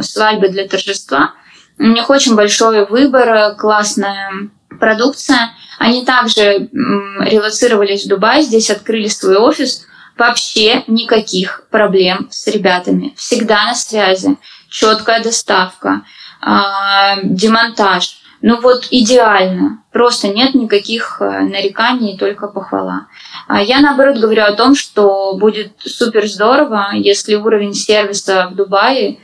свадьбы, 0.00 0.48
для 0.48 0.66
торжества. 0.66 1.34
У 1.78 1.84
них 1.84 2.10
очень 2.10 2.34
большой 2.34 2.86
выбор, 2.86 3.54
классная 3.56 4.50
продукция. 4.80 5.50
Они 5.78 6.04
также 6.04 6.68
релацировались 6.72 8.04
в 8.04 8.08
Дубай, 8.08 8.42
здесь 8.42 8.70
открыли 8.70 9.08
свой 9.08 9.36
офис. 9.36 9.86
Вообще 10.16 10.84
никаких 10.86 11.66
проблем 11.70 12.28
с 12.30 12.46
ребятами. 12.46 13.14
Всегда 13.16 13.64
на 13.64 13.74
связи. 13.74 14.36
Четкая 14.68 15.22
доставка, 15.22 16.02
а, 16.40 17.16
демонтаж. 17.22 18.18
Ну 18.46 18.60
вот 18.60 18.88
идеально. 18.90 19.82
Просто 19.90 20.28
нет 20.28 20.54
никаких 20.54 21.16
э, 21.20 21.40
нареканий, 21.40 22.18
только 22.18 22.46
похвала. 22.46 23.06
А 23.48 23.62
я 23.62 23.80
наоборот 23.80 24.18
говорю 24.18 24.42
о 24.42 24.52
том, 24.52 24.74
что 24.74 25.34
будет 25.38 25.72
супер 25.78 26.26
здорово, 26.26 26.90
если 26.92 27.36
уровень 27.36 27.72
сервиса 27.72 28.48
в 28.50 28.54
Дубае 28.54 29.18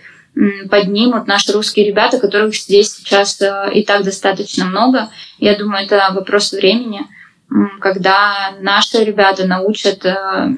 поднимут 0.70 1.26
наши 1.26 1.52
русские 1.52 1.86
ребята, 1.86 2.18
которых 2.18 2.54
здесь 2.54 2.94
сейчас 2.94 3.40
э, 3.42 3.70
и 3.74 3.84
так 3.84 4.04
достаточно 4.04 4.64
много. 4.64 5.10
Я 5.38 5.54
думаю, 5.58 5.84
это 5.84 6.08
вопрос 6.14 6.52
времени, 6.52 7.02
когда 7.80 8.54
наши 8.60 9.04
ребята 9.04 9.46
научат 9.46 10.06
э, 10.06 10.48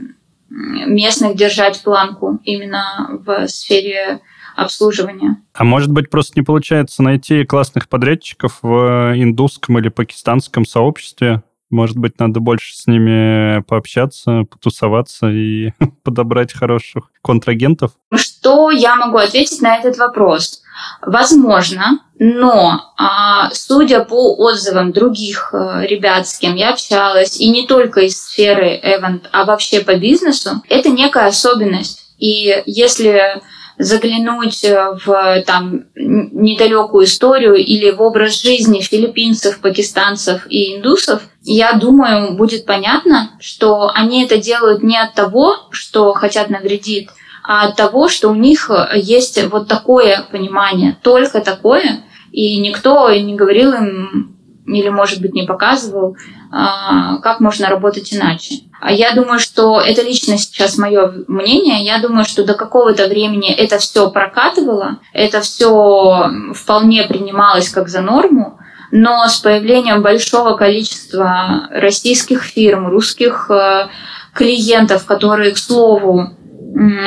местных 0.52 1.36
держать 1.36 1.82
планку 1.82 2.40
именно 2.44 3.20
в 3.24 3.46
сфере 3.48 4.20
обслуживания. 4.54 5.36
А 5.54 5.64
может 5.64 5.90
быть, 5.90 6.10
просто 6.10 6.34
не 6.36 6.44
получается 6.44 7.02
найти 7.02 7.44
классных 7.44 7.88
подрядчиков 7.88 8.58
в 8.62 9.12
индусском 9.16 9.78
или 9.78 9.88
пакистанском 9.88 10.66
сообществе? 10.66 11.42
Может 11.72 11.96
быть, 11.96 12.20
надо 12.20 12.38
больше 12.38 12.76
с 12.76 12.86
ними 12.86 13.62
пообщаться, 13.62 14.42
потусоваться 14.42 15.30
и 15.30 15.70
подобрать 16.04 16.52
хороших 16.52 17.10
контрагентов? 17.24 17.92
Что 18.14 18.70
я 18.70 18.94
могу 18.96 19.16
ответить 19.16 19.62
на 19.62 19.78
этот 19.78 19.96
вопрос? 19.96 20.62
Возможно, 21.00 22.00
но 22.18 22.92
а, 22.98 23.50
судя 23.52 24.04
по 24.04 24.36
отзывам 24.36 24.92
других 24.92 25.54
а, 25.54 25.80
ребят, 25.80 26.28
с 26.28 26.38
кем 26.38 26.56
я 26.56 26.74
общалась, 26.74 27.40
и 27.40 27.48
не 27.48 27.66
только 27.66 28.02
из 28.02 28.22
сферы 28.22 28.78
Эвент, 28.82 29.30
а 29.32 29.46
вообще 29.46 29.80
по 29.80 29.96
бизнесу, 29.96 30.62
это 30.68 30.90
некая 30.90 31.28
особенность. 31.28 32.02
И 32.18 32.62
если 32.66 33.40
заглянуть 33.78 34.64
э, 34.64 34.96
в 35.04 35.42
там, 35.46 35.84
недалекую 35.94 37.04
историю 37.04 37.56
или 37.56 37.90
в 37.90 38.00
образ 38.00 38.42
жизни 38.42 38.80
филиппинцев, 38.80 39.60
пакистанцев 39.60 40.46
и 40.48 40.76
индусов, 40.76 41.22
я 41.42 41.72
думаю, 41.72 42.34
будет 42.34 42.66
понятно, 42.66 43.30
что 43.40 43.90
они 43.94 44.24
это 44.24 44.38
делают 44.38 44.82
не 44.82 44.96
от 44.96 45.14
того, 45.14 45.56
что 45.70 46.12
хотят 46.12 46.50
навредить, 46.50 47.08
а 47.42 47.66
от 47.68 47.76
того, 47.76 48.08
что 48.08 48.28
у 48.28 48.34
них 48.34 48.70
есть 48.94 49.42
вот 49.50 49.68
такое 49.68 50.24
понимание, 50.30 50.96
только 51.02 51.40
такое, 51.40 52.04
и 52.30 52.58
никто 52.58 53.12
не 53.12 53.34
говорил 53.34 53.72
им 53.72 54.32
или, 54.66 54.88
может 54.88 55.20
быть, 55.20 55.34
не 55.34 55.44
показывал, 55.44 56.16
как 56.52 57.40
можно 57.40 57.68
работать 57.68 58.12
иначе. 58.12 58.56
А 58.80 58.92
я 58.92 59.14
думаю, 59.14 59.38
что 59.38 59.80
это 59.80 60.02
лично 60.02 60.36
сейчас 60.36 60.76
мое 60.76 61.24
мнение. 61.26 61.84
Я 61.84 61.98
думаю, 62.00 62.24
что 62.24 62.44
до 62.44 62.54
какого-то 62.54 63.08
времени 63.08 63.50
это 63.50 63.78
все 63.78 64.10
прокатывало, 64.10 64.98
это 65.14 65.40
все 65.40 66.30
вполне 66.54 67.04
принималось 67.04 67.70
как 67.70 67.88
за 67.88 68.02
норму, 68.02 68.58
но 68.90 69.26
с 69.28 69.38
появлением 69.38 70.02
большого 70.02 70.54
количества 70.54 71.68
российских 71.70 72.42
фирм, 72.42 72.88
русских 72.88 73.50
э, 73.50 73.88
клиентов, 74.34 75.06
которые, 75.06 75.52
к 75.52 75.58
слову, 75.58 76.36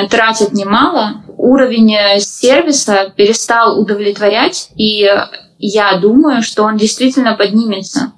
тратят 0.10 0.53
немало, 0.53 1.23
уровень 1.38 2.19
сервиса 2.19 3.13
перестал 3.15 3.79
удовлетворять, 3.79 4.69
и 4.75 5.10
я 5.58 5.97
думаю, 5.97 6.41
что 6.41 6.63
он 6.63 6.77
действительно 6.77 7.36
поднимется. 7.36 8.13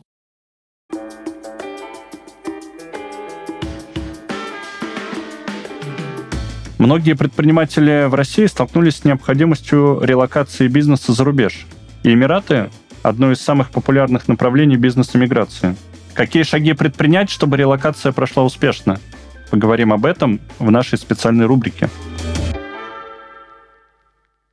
Многие 6.77 7.13
предприниматели 7.15 8.05
в 8.07 8.13
России 8.13 8.45
столкнулись 8.45 8.97
с 8.97 9.03
необходимостью 9.03 9.99
релокации 10.03 10.67
бизнеса 10.67 11.11
за 11.11 11.23
рубеж. 11.23 11.65
И 12.03 12.13
Эмираты– 12.13 12.69
одно 13.03 13.31
из 13.31 13.41
самых 13.41 13.71
популярных 13.71 14.27
направлений 14.27 14.77
бизнес-эмиграции. 14.77 15.75
Какие 16.13 16.43
шаги 16.43 16.73
предпринять, 16.73 17.31
чтобы 17.31 17.57
релокация 17.57 18.11
прошла 18.11 18.43
успешно? 18.43 18.99
Поговорим 19.49 19.91
об 19.91 20.05
этом 20.05 20.39
в 20.59 20.69
нашей 20.69 20.99
специальной 20.99 21.45
рубрике. 21.45 21.89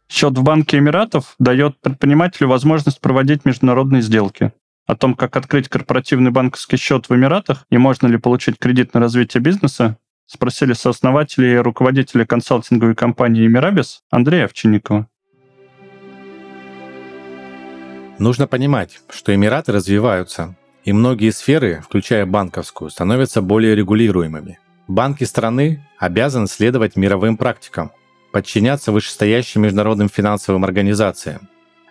Счет 0.08 0.38
в 0.38 0.42
Банке 0.42 0.78
Эмиратов 0.78 1.34
дает 1.38 1.78
предпринимателю 1.80 2.48
возможность 2.48 3.00
проводить 3.00 3.44
международные 3.44 4.00
сделки. 4.00 4.52
О 4.86 4.94
том, 4.96 5.14
как 5.14 5.36
открыть 5.36 5.68
корпоративный 5.68 6.30
банковский 6.30 6.76
счет 6.76 7.08
в 7.08 7.14
Эмиратах 7.14 7.66
и 7.70 7.76
можно 7.76 8.06
ли 8.06 8.16
получить 8.16 8.58
кредит 8.58 8.94
на 8.94 9.00
развитие 9.00 9.42
бизнеса, 9.42 9.98
спросили 10.26 10.72
сооснователя 10.72 11.54
и 11.54 11.56
руководителя 11.56 12.24
консалтинговой 12.24 12.94
компании 12.94 13.46
«Эмирабис» 13.46 14.02
Андрея 14.10 14.46
Овчинникова. 14.46 15.08
Нужно 18.18 18.46
понимать, 18.46 19.00
что 19.10 19.34
Эмираты 19.34 19.72
развиваются, 19.72 20.56
и 20.84 20.92
многие 20.92 21.30
сферы, 21.30 21.82
включая 21.84 22.26
банковскую, 22.26 22.90
становятся 22.90 23.42
более 23.42 23.74
регулируемыми. 23.74 24.58
Банки 24.86 25.24
страны 25.24 25.84
обязаны 25.98 26.46
следовать 26.46 26.94
мировым 26.94 27.36
практикам, 27.36 27.90
подчиняться 28.32 28.92
вышестоящим 28.92 29.62
международным 29.62 30.08
финансовым 30.08 30.64
организациям, 30.64 31.48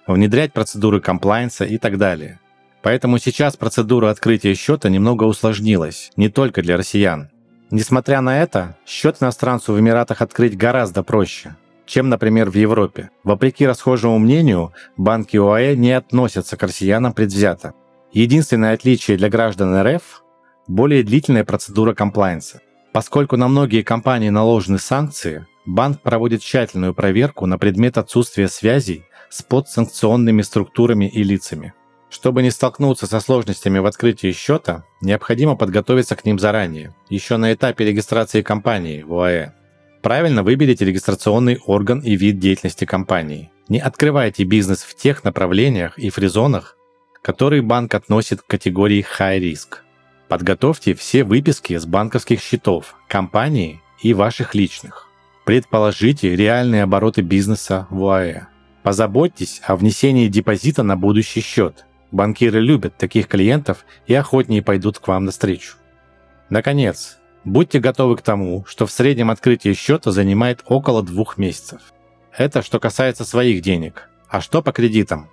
внедрять 0.08 0.54
процедуры 0.54 1.02
комплайенса 1.02 1.66
и 1.66 1.78
так 1.78 1.98
далее. 1.98 2.40
Поэтому 2.84 3.18
сейчас 3.18 3.58
процедура 3.58 4.10
открытия 4.10 4.54
счета 4.54 4.90
немного 4.90 5.24
усложнилась, 5.24 6.12
не 6.18 6.30
только 6.30 6.62
для 6.62 6.78
россиян, 6.78 7.30
Несмотря 7.74 8.22
на 8.22 8.40
это, 8.40 8.78
счет 8.86 9.18
иностранцу 9.20 9.74
в 9.74 9.80
Эмиратах 9.80 10.22
открыть 10.22 10.56
гораздо 10.56 11.02
проще, 11.02 11.56
чем, 11.88 12.08
например, 12.08 12.52
в 12.52 12.54
Европе. 12.54 13.10
Вопреки 13.24 13.66
расхожему 13.66 14.20
мнению, 14.20 14.74
банки 14.96 15.38
ОАЭ 15.38 15.76
не 15.76 15.92
относятся 15.92 16.56
к 16.56 16.62
россиянам 16.62 17.14
предвзято. 17.14 17.74
Единственное 18.12 18.76
отличие 18.76 19.18
для 19.18 19.28
граждан 19.28 19.76
РФ– 19.76 20.24
более 20.68 21.02
длительная 21.02 21.44
процедура 21.44 21.96
комплайенса. 21.96 22.62
Поскольку 22.92 23.38
на 23.38 23.48
многие 23.48 23.82
компании 23.82 24.30
наложены 24.30 24.78
санкции, 24.78 25.48
банк 25.66 26.00
проводит 26.04 26.44
тщательную 26.44 26.94
проверку 26.94 27.48
на 27.48 27.58
предмет 27.58 27.98
отсутствия 27.98 28.50
связей 28.50 29.04
с 29.32 29.42
подсанкционными 29.42 30.44
структурами 30.44 31.10
и 31.10 31.24
лицами. 31.24 31.74
Чтобы 32.14 32.44
не 32.44 32.52
столкнуться 32.52 33.08
со 33.08 33.20
сложностями 33.20 33.80
в 33.80 33.88
открытии 33.88 34.34
счета, 34.34 34.86
необходимо 35.02 35.56
подготовиться 35.56 36.16
к 36.16 36.26
ним 36.26 36.38
заранее, 36.38 36.94
еще 37.10 37.38
на 37.38 37.52
этапе 37.52 37.86
регистрации 37.86 38.44
компании 38.44 39.02
в 39.02 39.16
ОАЭ. 39.16 39.54
Правильно 40.04 40.44
выберите 40.44 40.86
регистрационный 40.86 41.60
орган 41.66 42.02
и 42.02 42.16
вид 42.16 42.38
деятельности 42.38 42.86
компании. 42.86 43.52
Не 43.68 43.80
открывайте 43.80 44.44
бизнес 44.44 44.84
в 44.84 44.96
тех 44.96 45.24
направлениях 45.24 45.98
и 45.98 46.12
фризонах, 46.12 46.78
которые 47.24 47.64
банк 47.64 47.96
относит 47.96 48.44
к 48.44 48.48
категории 48.48 49.04
High 49.18 49.40
Risk. 49.40 49.78
Подготовьте 50.28 50.94
все 50.94 51.24
выписки 51.24 51.76
с 51.76 51.88
банковских 51.88 52.42
счетов, 52.42 52.96
компании 53.08 53.82
и 54.04 54.14
ваших 54.14 54.54
личных. 54.54 55.08
Предположите 55.46 56.36
реальные 56.36 56.84
обороты 56.84 57.24
бизнеса 57.24 57.88
в 57.90 58.06
ОАЭ. 58.06 58.50
Позаботьтесь 58.84 59.64
о 59.66 59.76
внесении 59.76 60.28
депозита 60.28 60.84
на 60.84 60.96
будущий 60.96 61.42
счет– 61.42 61.86
Банкиры 62.14 62.60
любят 62.60 62.96
таких 62.96 63.28
клиентов 63.28 63.86
и 64.06 64.14
охотнее 64.14 64.62
пойдут 64.62 65.00
к 65.00 65.08
вам 65.08 65.26
навстречу. 65.26 65.78
Наконец, 66.52 67.18
будьте 67.44 67.80
готовы 67.80 68.18
к 68.18 68.22
тому, 68.22 68.64
что 68.68 68.86
в 68.86 68.92
среднем 68.92 69.32
открытие 69.32 69.74
счета 69.74 70.12
занимает 70.12 70.62
около 70.68 71.02
двух 71.02 71.40
месяцев. 71.40 71.82
Это 72.32 72.62
что 72.62 72.80
касается 72.80 73.26
своих 73.26 73.64
денег. 73.64 74.12
А 74.30 74.42
что 74.42 74.62
по 74.62 74.72
кредитам? 74.72 75.28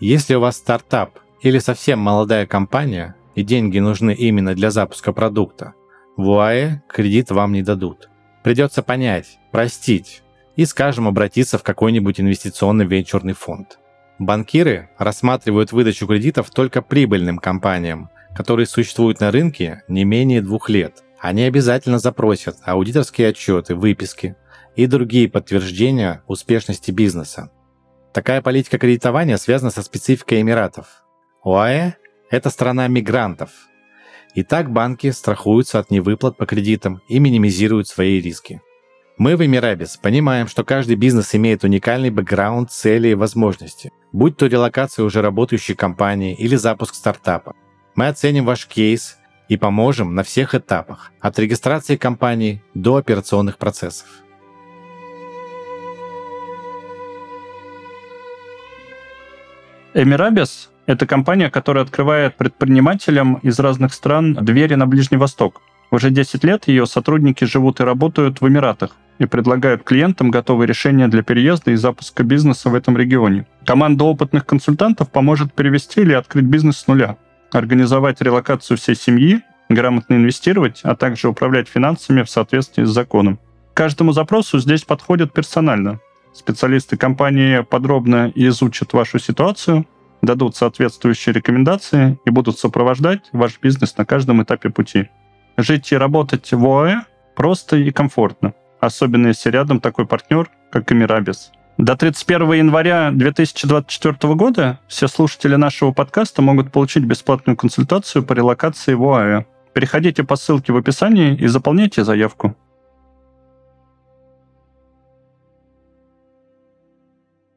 Если 0.00 0.34
у 0.34 0.40
вас 0.40 0.58
стартап 0.58 1.18
или 1.40 1.58
совсем 1.58 1.98
молодая 1.98 2.44
компания, 2.46 3.16
и 3.34 3.42
деньги 3.42 3.78
нужны 3.78 4.12
именно 4.12 4.54
для 4.54 4.70
запуска 4.70 5.14
продукта, 5.14 5.72
в 6.18 6.28
УАЭ 6.28 6.82
кредит 6.88 7.30
вам 7.30 7.52
не 7.52 7.62
дадут. 7.62 8.10
Придется 8.44 8.82
понять, 8.82 9.38
простить 9.50 10.22
и, 10.56 10.66
скажем, 10.66 11.08
обратиться 11.08 11.56
в 11.56 11.62
какой-нибудь 11.62 12.20
инвестиционный 12.20 12.84
венчурный 12.84 13.32
фонд. 13.32 13.78
Банкиры 14.22 14.88
рассматривают 14.98 15.72
выдачу 15.72 16.06
кредитов 16.06 16.48
только 16.50 16.80
прибыльным 16.80 17.38
компаниям, 17.38 18.08
которые 18.36 18.66
существуют 18.66 19.18
на 19.18 19.32
рынке 19.32 19.82
не 19.88 20.04
менее 20.04 20.40
двух 20.40 20.68
лет. 20.68 21.02
Они 21.18 21.42
обязательно 21.42 21.98
запросят 21.98 22.58
аудиторские 22.62 23.30
отчеты, 23.30 23.74
выписки 23.74 24.36
и 24.76 24.86
другие 24.86 25.28
подтверждения 25.28 26.22
успешности 26.28 26.92
бизнеса. 26.92 27.50
Такая 28.12 28.42
политика 28.42 28.78
кредитования 28.78 29.38
связана 29.38 29.72
со 29.72 29.82
спецификой 29.82 30.40
Эмиратов. 30.40 31.02
ОАЭ– 31.42 31.94
это 32.30 32.48
страна 32.50 32.86
мигрантов. 32.86 33.50
И 34.36 34.44
так 34.44 34.70
банки 34.70 35.10
страхуются 35.10 35.80
от 35.80 35.90
невыплат 35.90 36.36
по 36.36 36.46
кредитам 36.46 37.00
и 37.08 37.18
минимизируют 37.18 37.88
свои 37.88 38.20
риски. 38.20 38.60
Мы 39.18 39.36
в 39.36 39.44
Эмирабис 39.44 39.96
понимаем, 39.96 40.48
что 40.48 40.64
каждый 40.64 40.96
бизнес 40.96 41.34
имеет 41.34 41.64
уникальный 41.64 42.10
бэкграунд, 42.10 42.70
цели 42.70 43.08
и 43.08 43.14
возможности– 43.14 43.90
будь 44.12 44.36
то 44.36 44.46
релокация 44.46 45.04
уже 45.04 45.22
работающей 45.22 45.74
компании 45.74 46.34
или 46.34 46.56
запуск 46.56 46.94
стартапа. 46.94 47.54
Мы 47.94 48.08
оценим 48.08 48.44
ваш 48.44 48.66
кейс 48.66 49.18
и 49.48 49.56
поможем 49.56 50.14
на 50.14 50.22
всех 50.22 50.54
этапах, 50.54 51.12
от 51.20 51.38
регистрации 51.38 51.96
компании 51.96 52.62
до 52.74 52.96
операционных 52.96 53.58
процессов. 53.58 54.06
Эмирабис– 59.94 60.70
это 60.86 61.06
компания, 61.06 61.50
которая 61.50 61.84
открывает 61.84 62.36
предпринимателям 62.36 63.34
из 63.42 63.58
разных 63.58 63.92
стран 63.92 64.34
двери 64.34 64.74
на 64.74 64.86
Ближний 64.86 65.18
Восток. 65.18 65.60
Уже 65.92 66.10
10 66.10 66.42
лет 66.42 66.68
ее 66.68 66.86
сотрудники 66.86 67.44
живут 67.44 67.78
и 67.80 67.84
работают 67.84 68.40
в 68.40 68.48
Эмиратах 68.48 68.96
и 69.18 69.26
предлагают 69.26 69.84
клиентам 69.84 70.30
готовые 70.30 70.66
решения 70.66 71.06
для 71.06 71.22
переезда 71.22 71.70
и 71.70 71.76
запуска 71.76 72.24
бизнеса 72.24 72.70
в 72.70 72.74
этом 72.74 72.96
регионе. 72.96 73.46
Команда 73.66 74.04
опытных 74.04 74.46
консультантов 74.46 75.12
поможет 75.12 75.52
перевести 75.52 76.00
или 76.00 76.14
открыть 76.14 76.46
бизнес 76.46 76.78
с 76.78 76.86
нуля, 76.86 77.18
организовать 77.52 78.22
релокацию 78.22 78.78
всей 78.78 78.96
семьи, 78.96 79.42
грамотно 79.68 80.14
инвестировать, 80.14 80.80
а 80.82 80.96
также 80.96 81.28
управлять 81.28 81.68
финансами 81.68 82.22
в 82.22 82.30
соответствии 82.30 82.84
с 82.84 82.90
законом. 82.90 83.38
каждому 83.74 84.12
запросу 84.12 84.58
здесь 84.58 84.84
подходят 84.84 85.34
персонально. 85.34 86.00
Специалисты 86.32 86.96
компании 86.96 87.60
подробно 87.60 88.32
изучат 88.34 88.94
вашу 88.94 89.18
ситуацию, 89.18 89.86
дадут 90.22 90.56
соответствующие 90.56 91.34
рекомендации 91.34 92.18
и 92.24 92.30
будут 92.30 92.58
сопровождать 92.58 93.28
ваш 93.32 93.58
бизнес 93.60 93.94
на 93.98 94.06
каждом 94.06 94.42
этапе 94.42 94.70
пути. 94.70 95.10
Жить 95.62 95.92
и 95.92 95.96
работать 95.96 96.52
в 96.52 96.64
ОАЭ 96.66 97.02
просто 97.34 97.76
и 97.76 97.90
комфортно 97.90 98.54
особенно 98.82 99.28
если 99.28 99.48
рядом 99.50 99.80
такой 99.80 100.06
партнер, 100.06 100.50
как 100.70 100.90
Эмирабис. 100.90 101.52
До 101.78 101.96
31 101.96 102.52
января 102.52 103.12
2024 103.12 104.34
года 104.34 104.80
все 104.88 105.06
слушатели 105.06 105.54
нашего 105.54 105.92
подкаста 105.92 106.42
могут 106.42 106.72
получить 106.72 107.04
бесплатную 107.04 107.56
консультацию 107.56 108.24
по 108.24 108.32
релокации 108.32 108.94
в 108.94 109.04
ОАЭ. 109.04 109.44
Переходите 109.72 110.24
по 110.24 110.36
ссылке 110.36 110.72
в 110.72 110.76
описании 110.76 111.34
и 111.36 111.46
заполняйте 111.46 112.04
заявку. 112.04 112.56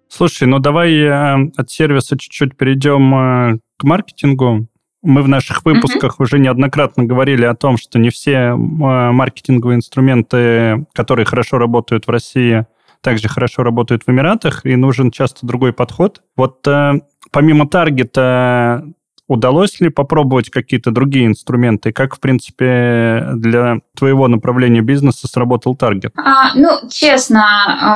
Слушай, 0.08 0.48
ну 0.48 0.60
давай 0.60 0.94
э, 0.94 1.52
от 1.58 1.70
сервиса 1.72 2.18
чуть-чуть 2.18 2.56
перейдем 2.56 3.16
э, 3.16 3.60
к 3.78 3.84
маркетингу. 3.84 4.68
Мы 5.06 5.22
в 5.22 5.28
наших 5.28 5.64
выпусках 5.64 6.14
mm-hmm. 6.14 6.24
уже 6.24 6.40
неоднократно 6.40 7.04
говорили 7.04 7.46
о 7.46 7.54
том, 7.54 7.78
что 7.78 8.00
не 8.00 8.10
все 8.10 8.32
э, 8.32 8.56
маркетинговые 8.56 9.78
инструменты, 9.78 10.88
которые 10.94 11.26
хорошо 11.28 11.60
работают 11.60 12.08
в 12.08 12.10
России, 12.10 12.66
также 13.02 13.30
хорошо 13.30 13.62
работают 13.62 14.02
в 14.06 14.10
Эмиратах, 14.10 14.66
и 14.66 14.76
нужен 14.76 15.12
часто 15.12 15.46
другой 15.46 15.74
подход. 15.74 16.24
Вот 16.36 16.68
э, 16.68 17.02
помимо 17.32 17.68
таргета 17.68 18.84
Удалось 19.28 19.80
ли 19.80 19.90
попробовать 19.90 20.52
какие-то 20.52 20.92
другие 20.92 21.26
инструменты? 21.26 21.92
Как, 21.92 22.16
в 22.16 22.20
принципе, 22.20 23.30
для 23.34 23.80
твоего 23.98 24.28
направления 24.28 24.82
бизнеса 24.82 25.28
сработал 25.28 25.76
таргет? 25.76 26.14
А, 26.16 26.54
ну, 26.54 26.70
честно, 26.92 27.44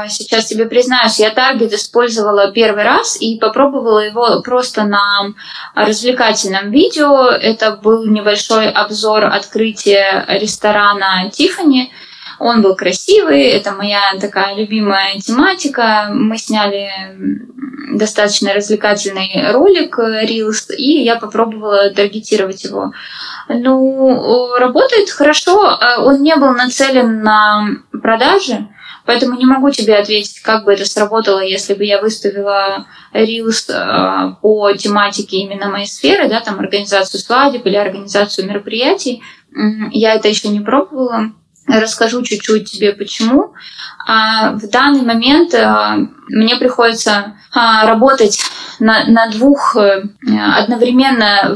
а, 0.02 0.08
сейчас 0.08 0.48
тебе 0.48 0.66
признаюсь, 0.66 1.20
я 1.20 1.30
таргет 1.30 1.72
использовала 1.72 2.52
первый 2.52 2.84
раз 2.84 3.16
и 3.22 3.38
попробовала 3.38 4.00
его 4.00 4.42
просто 4.42 4.86
на 4.86 5.34
развлекательном 5.76 6.72
видео. 6.72 7.28
Это 7.28 7.78
был 7.78 8.08
небольшой 8.08 8.68
обзор 8.68 9.26
открытия 9.26 10.26
ресторана 10.28 11.30
Тифани. 11.32 11.92
Он 12.40 12.62
был 12.62 12.76
красивый, 12.76 13.44
это 13.44 13.74
моя 13.74 14.00
такая 14.20 14.56
любимая 14.56 15.20
тематика. 15.20 16.08
Мы 16.12 16.38
сняли 16.38 16.90
достаточно 17.98 18.54
развлекательный 18.54 19.52
ролик 19.52 20.00
Reels, 20.00 20.74
и 20.76 21.04
я 21.04 21.18
попробовала 21.18 21.90
таргетировать 21.90 22.64
его. 22.64 22.94
Ну, 23.50 24.56
работает 24.58 25.10
хорошо, 25.10 25.78
а 25.80 26.02
он 26.02 26.22
не 26.22 26.36
был 26.36 26.52
нацелен 26.54 27.22
на 27.22 27.68
продажи, 28.02 28.68
поэтому 29.06 29.38
не 29.38 29.46
могу 29.46 29.72
тебе 29.72 29.98
ответить, 29.98 30.40
как 30.40 30.66
бы 30.66 30.74
это 30.74 30.86
сработало, 30.86 31.40
если 31.40 31.74
бы 31.74 31.84
я 31.84 32.00
выставила 32.00 32.86
Reels 33.14 33.72
а, 33.74 34.38
по 34.42 34.72
тематике 34.74 35.38
именно 35.38 35.70
моей 35.70 35.88
сферы, 35.88 36.30
да, 36.30 36.40
там 36.42 36.60
организацию 36.60 37.20
свадеб 37.20 37.66
или 37.66 37.76
организацию 37.76 38.48
мероприятий. 38.48 39.24
Я 39.92 40.14
это 40.14 40.28
еще 40.28 40.50
не 40.50 40.60
пробовала. 40.60 41.32
Расскажу 41.70 42.24
чуть-чуть 42.24 42.72
тебе 42.72 42.94
почему. 42.94 43.54
А 44.08 44.54
в 44.54 44.68
данный 44.70 45.04
момент 45.04 45.54
а, 45.54 45.98
мне 46.28 46.56
приходится 46.56 47.36
а, 47.52 47.86
работать 47.86 48.40
на, 48.80 49.06
на 49.06 49.30
двух, 49.30 49.76
э, 49.76 50.04
одновременно 50.56 51.56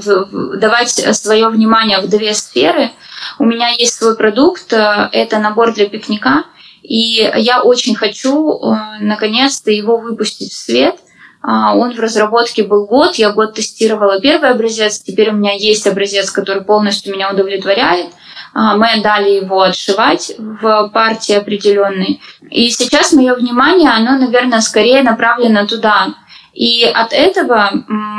давать 0.57 0.89
свое 0.89 1.49
внимание 1.49 1.99
в 1.99 2.09
две 2.09 2.33
сферы. 2.33 2.91
У 3.39 3.45
меня 3.45 3.69
есть 3.69 3.95
свой 3.95 4.15
продукт, 4.15 4.71
э, 4.73 5.09
это 5.11 5.39
набор 5.39 5.73
для 5.73 5.87
пикника, 5.87 6.43
и 6.83 7.31
я 7.37 7.63
очень 7.63 7.95
хочу 7.95 8.51
э, 8.51 8.75
наконец-то 8.99 9.71
его 9.71 9.97
выпустить 9.97 10.51
в 10.51 10.57
свет. 10.57 10.99
Он 11.45 11.93
в 11.93 11.99
разработке 11.99 12.63
был 12.63 12.85
год, 12.85 13.15
я 13.15 13.31
год 13.31 13.53
тестировала 13.53 14.21
первый 14.21 14.49
образец, 14.49 14.99
теперь 14.99 15.31
у 15.31 15.33
меня 15.33 15.53
есть 15.53 15.85
образец, 15.85 16.31
который 16.31 16.63
полностью 16.63 17.13
меня 17.13 17.31
удовлетворяет– 17.31 18.07
а, 18.53 18.77
мы 18.77 19.01
дали 19.01 19.31
его 19.31 19.61
отшивать 19.61 20.33
в 20.37 20.89
партии 20.93 21.33
определенной. 21.33 22.21
И 22.49 22.69
сейчас 22.69 23.11
мое 23.11 23.33
внимание, 23.33 23.89
оно, 23.89 24.17
наверное, 24.17 24.61
скорее 24.61 25.01
направлено 25.01 25.65
туда. 25.65 26.13
И 26.53 26.83
от 26.83 27.13
этого 27.13 27.71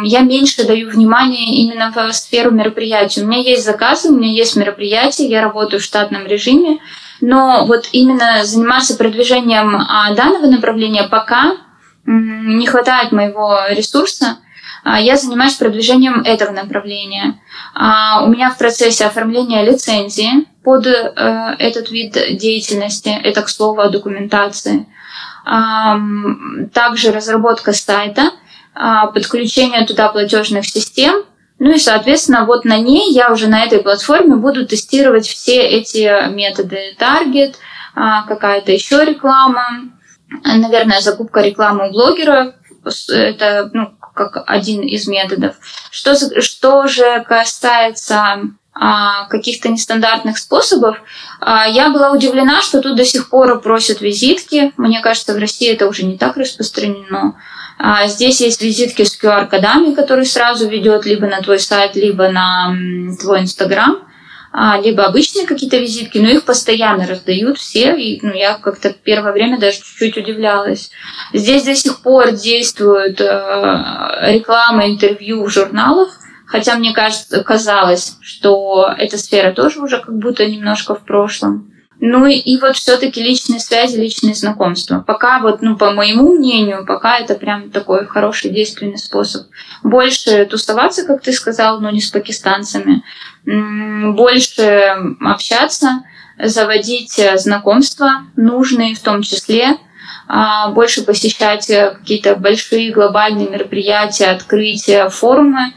я 0.02 0.20
меньше 0.20 0.66
даю 0.66 0.90
внимания 0.90 1.62
именно 1.62 1.92
в 1.94 2.12
сферу 2.12 2.50
мероприятий. 2.50 3.22
У 3.22 3.26
меня 3.26 3.40
есть 3.40 3.64
заказы, 3.64 4.08
у 4.08 4.16
меня 4.16 4.32
есть 4.32 4.56
мероприятия, 4.56 5.28
я 5.28 5.40
работаю 5.40 5.78
в 5.78 5.84
штатном 5.84 6.26
режиме, 6.26 6.78
но 7.20 7.64
вот 7.66 7.88
именно 7.92 8.42
заниматься 8.42 8.96
продвижением 8.96 9.76
а, 9.76 10.12
данного 10.14 10.46
направления 10.46 11.04
пока 11.04 11.58
не 12.06 12.66
хватает 12.66 13.12
моего 13.12 13.58
ресурса. 13.70 14.38
А, 14.82 15.00
я 15.00 15.16
занимаюсь 15.16 15.54
продвижением 15.54 16.20
этого 16.22 16.52
направления. 16.52 17.40
А, 17.74 18.22
у 18.24 18.28
меня 18.28 18.50
в 18.50 18.58
процессе 18.58 19.06
оформления 19.06 19.64
лицензии 19.64 20.46
под 20.62 20.86
э, 20.86 21.12
этот 21.58 21.90
вид 21.90 22.12
деятельности, 22.12 23.08
это, 23.08 23.42
к 23.42 23.50
слову, 23.50 23.82
о 23.82 23.90
документации. 23.90 24.86
Также 26.72 27.12
разработка 27.12 27.74
сайта, 27.74 28.30
подключение 28.72 29.84
туда 29.84 30.08
платежных 30.08 30.64
систем– 30.64 31.24
ну 31.58 31.72
и, 31.72 31.78
соответственно, 31.78 32.44
вот 32.46 32.64
на 32.64 32.78
ней 32.78 33.12
я 33.12 33.30
уже 33.30 33.48
на 33.48 33.64
этой 33.64 33.78
платформе 33.78 34.36
буду 34.36 34.66
тестировать 34.66 35.26
все 35.26 35.62
эти 35.62 36.28
методы. 36.30 36.94
Таргет, 36.98 37.56
какая-то 37.94 38.72
еще 38.72 39.04
реклама, 39.04 39.90
наверное, 40.28 41.00
закупка 41.00 41.40
рекламы 41.40 41.88
у 41.88 41.92
блогера. 41.92 42.54
Это 43.08 43.70
ну, 43.72 43.94
как 44.14 44.44
один 44.46 44.82
из 44.82 45.06
методов. 45.06 45.56
Что, 45.90 46.14
что 46.40 46.87
же 46.87 47.24
касается 47.26 48.42
а, 48.72 49.26
каких-то 49.26 49.68
нестандартных 49.68 50.37
способов, 50.37 50.98
а, 51.40 51.66
я 51.66 51.90
была 51.90 52.10
удивлена, 52.10 52.60
что 52.60 52.80
тут 52.80 52.96
до 52.96 53.04
сих 53.04 53.30
пор 53.30 53.60
просят 53.60 54.00
визитки. 54.00 54.72
Мне 54.76 55.00
кажется, 55.00 55.32
в 55.32 55.38
России 55.38 55.72
это 55.72 55.88
уже 55.88 56.04
не 56.04 56.18
так 56.18 56.37
распространено. 56.37 57.37
А, 57.78 58.06
здесь 58.06 58.40
есть 58.40 58.62
визитки 58.62 59.02
с 59.02 59.20
QR-кодами, 59.20 59.94
которые 59.94 60.26
сразу 60.26 60.68
ведет 60.68 61.06
либо 61.06 61.26
на 61.26 61.40
твой 61.40 61.58
сайт, 61.58 61.96
либо 61.96 62.28
на 62.28 62.74
твой 63.20 63.40
Инстаграм, 63.40 63.98
либо 64.80 65.04
обычные 65.04 65.46
какие-то 65.46 65.78
визитки, 65.78 66.18
но 66.18 66.28
их 66.28 66.44
постоянно 66.44 67.08
раздают 67.08 67.58
все, 67.58 67.96
и 67.96 68.20
ну, 68.22 68.32
я 68.32 68.54
как-то 68.54 68.92
первое 68.92 69.32
время 69.32 69.58
даже 69.58 69.78
чуть-чуть 69.78 70.16
удивлялась. 70.16 70.90
Здесь 71.32 71.64
до 71.64 71.74
сих 71.74 72.00
пор 72.02 72.30
действует 72.30 73.20
э, 73.20 73.24
реклама, 73.24 74.88
интервью 74.88 75.44
в 75.44 75.50
журналах, 75.50 76.20
хотя 76.46 76.76
мне 76.76 76.92
кажется, 76.92 77.42
казалось, 77.42 78.16
что 78.20 78.94
эта 78.96 79.18
сфера 79.18 79.52
тоже 79.52 79.80
уже 79.80 79.98
как 79.98 80.16
будто 80.16 80.46
немножко 80.46 80.94
в 80.94 81.04
прошлом. 81.04 81.73
Ну 82.06 82.26
и, 82.26 82.34
и 82.34 82.60
вот 82.60 82.76
все-таки 82.76 83.22
личные 83.22 83.58
связи, 83.60 83.96
личные 83.96 84.34
знакомства. 84.34 85.02
Пока 85.06 85.40
вот, 85.40 85.62
ну, 85.62 85.78
по 85.78 85.92
моему 85.92 86.34
мнению, 86.34 86.84
пока 86.84 87.16
это 87.16 87.34
прям 87.34 87.70
такой 87.70 88.06
хороший 88.06 88.50
действенный 88.50 88.98
способ. 88.98 89.46
Больше 89.82 90.44
тусоваться, 90.44 91.06
как 91.06 91.22
ты 91.22 91.32
сказал, 91.32 91.80
но 91.80 91.88
не 91.88 92.02
с 92.02 92.10
пакистанцами. 92.10 93.02
Больше 93.46 94.94
общаться, 95.18 96.02
заводить 96.38 97.18
знакомства, 97.36 98.26
нужные 98.36 98.94
в 98.94 99.00
том 99.00 99.22
числе, 99.22 99.78
а, 100.28 100.72
больше 100.72 101.06
посещать 101.06 101.66
какие-то 101.66 102.36
большие 102.36 102.92
глобальные 102.92 103.48
мероприятия, 103.48 104.26
открытия, 104.26 105.08
форумы 105.08 105.72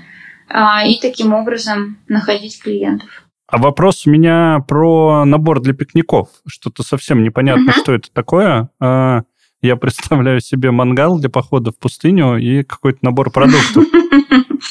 а, 0.50 0.86
и 0.86 1.00
таким 1.00 1.34
образом 1.34 1.98
находить 2.10 2.62
клиентов. 2.62 3.27
А 3.48 3.58
вопрос 3.58 4.06
у 4.06 4.10
меня 4.10 4.64
про 4.68 5.24
набор 5.26 5.62
для 5.62 5.74
пикников. 5.74 6.30
Что-то 6.46 6.84
совсем 6.84 7.24
непонятно, 7.24 7.70
uh-huh. 7.70 7.82
что 7.82 7.94
это 7.94 8.12
такое. 8.12 8.70
А, 8.80 9.22
я 9.62 9.78
представляю 9.78 10.42
себе 10.42 10.72
мангал 10.72 11.18
для 11.20 11.30
похода 11.30 11.72
в 11.72 11.78
пустыню 11.78 12.38
и 12.38 12.64
какой-то 12.64 13.00
набор 13.02 13.32
продуктов. 13.32 13.86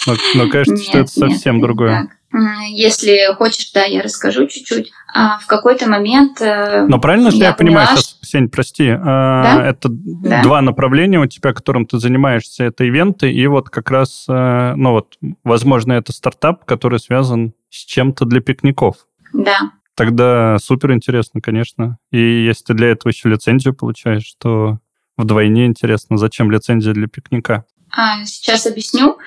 Но, 0.07 0.15
но 0.35 0.49
кажется, 0.51 0.83
что 0.85 0.99
это 0.99 1.11
совсем 1.11 1.61
другое. 1.61 2.09
Если 2.69 3.35
хочешь, 3.35 3.73
да, 3.73 3.85
я 3.85 4.03
расскажу 4.03 4.47
чуть-чуть. 4.47 4.93
А 5.15 5.39
в 5.39 5.47
какой-то 5.47 5.89
момент... 5.89 6.41
Э, 6.43 6.87
Но 6.87 6.99
правильно 6.99 7.31
же 7.31 7.39
я, 7.39 7.47
я 7.47 7.53
понимаю, 7.55 7.89
сейчас, 7.89 8.19
Сень, 8.23 8.49
прости, 8.51 8.89
а, 8.89 9.43
да? 9.43 9.67
это 9.67 9.89
да. 9.91 10.43
два 10.43 10.61
направления 10.61 11.19
у 11.19 11.27
тебя, 11.27 11.55
которым 11.55 11.87
ты 11.87 11.99
занимаешься, 11.99 12.65
это 12.65 12.85
ивенты, 12.85 13.33
и 13.33 13.47
вот 13.47 13.71
как 13.71 13.91
раз, 13.91 14.27
э, 14.29 14.75
ну 14.77 14.91
вот, 14.91 15.15
возможно, 15.45 15.95
это 15.95 16.13
стартап, 16.13 16.65
который 16.67 16.99
связан 16.99 17.55
с 17.77 17.85
чем-то 17.85 18.25
для 18.25 18.41
пикников. 18.41 19.07
Да. 19.33 19.73
Тогда 19.95 20.59
супер 20.59 20.93
интересно, 20.93 21.41
конечно. 21.41 21.99
И 22.11 22.19
если 22.19 22.65
ты 22.65 22.75
для 22.75 22.89
этого 22.89 23.11
еще 23.11 23.29
лицензию 23.29 23.75
получаешь, 23.75 24.35
то 24.39 24.79
вдвойне 25.17 25.67
интересно, 25.67 26.19
зачем 26.19 26.51
лицензия 26.51 26.93
для 26.93 27.07
пикника. 27.07 27.65
А, 27.91 28.25
сейчас 28.27 28.67
объясню. 28.67 29.19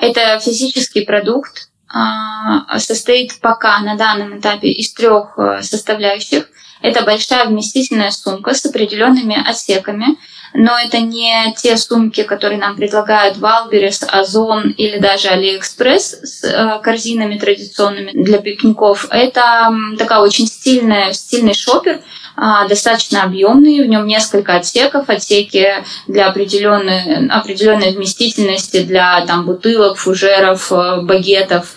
Это 0.00 0.40
физический 0.40 1.04
продукт, 1.04 1.70
а, 1.88 2.78
состоит 2.78 3.38
пока 3.40 3.78
на 3.80 3.96
данном 3.96 4.38
этапе 4.38 4.68
из 4.68 4.92
трех 4.92 5.38
э, 5.38 5.62
составляющих. 5.62 6.48
Это 6.82 7.04
большая 7.04 7.46
вместительная 7.46 8.10
сумка 8.10 8.54
с 8.54 8.66
определенными 8.66 9.36
отсеками, 9.48 10.18
но 10.56 10.78
это 10.78 10.98
не 10.98 11.54
те 11.56 11.76
сумки, 11.76 12.22
которые 12.22 12.58
нам 12.58 12.76
предлагают 12.76 13.36
Wildberries, 13.36 14.02
Ozon 14.08 14.70
или 14.70 14.98
даже 14.98 15.28
Алиэкспресс 15.28 16.20
с 16.22 16.44
э, 16.44 16.80
корзинами 16.82 17.38
традиционными 17.38 18.12
для 18.12 18.38
пикников. 18.38 19.06
Это 19.10 19.70
такая 19.98 20.20
очень 20.20 20.46
стильная, 20.46 21.12
стильный 21.12 21.54
шопер, 21.54 22.00
а, 22.36 22.68
достаточно 22.68 23.22
объемный, 23.22 23.82
в 23.82 23.88
нем 23.88 24.06
несколько 24.06 24.56
отсеков, 24.56 25.08
отсеки 25.08 25.84
для 26.06 26.28
определенной, 26.28 27.28
определенной 27.28 27.92
вместительности 27.92 28.82
для 28.82 29.24
там, 29.26 29.46
бутылок, 29.46 29.96
фужеров, 29.96 30.72
э, 30.72 31.00
багетов 31.02 31.74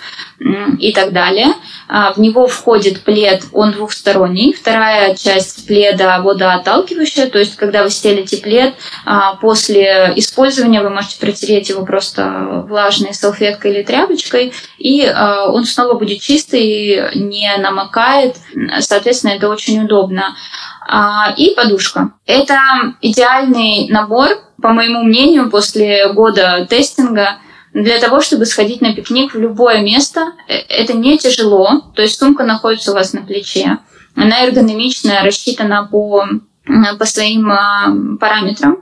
и 0.80 0.94
так 0.94 1.12
далее. 1.12 1.48
А, 1.88 2.14
в 2.14 2.18
него 2.18 2.48
входит 2.48 3.02
плед, 3.02 3.44
он 3.52 3.72
двухсторонний. 3.72 4.54
Вторая 4.54 5.16
часть 5.16 5.68
пледа 5.68 6.22
водоотталкивающая, 6.22 7.30
то 7.30 7.40
есть 7.40 7.56
когда 7.56 7.84
вы 7.84 7.90
стелите 7.90 8.38
плед, 8.38 8.76
а, 9.06 9.36
после 9.36 10.14
использования 10.16 10.82
вы 10.82 10.90
можете 10.90 11.20
протереть 11.20 11.70
его 11.70 11.86
просто 11.86 12.64
влажной 12.68 13.14
салфеткой 13.14 13.72
или 13.72 13.84
тряпочкой, 13.84 14.54
и 14.78 15.10
он 15.10 15.66
снова 15.66 15.96
будет 15.96 16.22
чистый, 16.22 17.16
не 17.16 17.52
намокает. 17.58 18.38
Соответственно, 18.80 19.32
это 19.32 19.50
очень 19.50 19.84
удобно. 19.84 20.36
А, 20.92 21.34
и 21.38 21.54
подушка. 21.54 22.12
Это 22.26 22.58
идеальный 23.02 23.88
набор, 23.90 24.30
по 24.60 24.70
моему 24.70 25.04
мнению, 25.04 25.52
после 25.52 26.12
года 26.14 26.66
тестинга 26.68 27.38
для 27.84 28.00
того, 28.00 28.22
чтобы 28.22 28.46
сходить 28.46 28.82
на 28.82 28.94
пикник 28.94 29.34
в 29.34 29.40
любое 29.40 29.82
место. 29.82 30.34
Э, 30.48 30.56
это 30.70 30.94
не 30.94 31.18
тяжело, 31.18 31.92
то 31.96 32.02
есть 32.02 32.20
сумка 32.20 32.44
находится 32.44 32.92
у 32.92 32.94
вас 32.94 33.14
на 33.14 33.22
плече. 33.22 33.78
Она 34.16 34.44
эргономичная, 34.44 35.24
рассчитана 35.24 35.88
по 35.90 36.26
по 36.98 37.06
своим 37.06 37.52
а, 37.52 37.92
параметрам. 38.20 38.78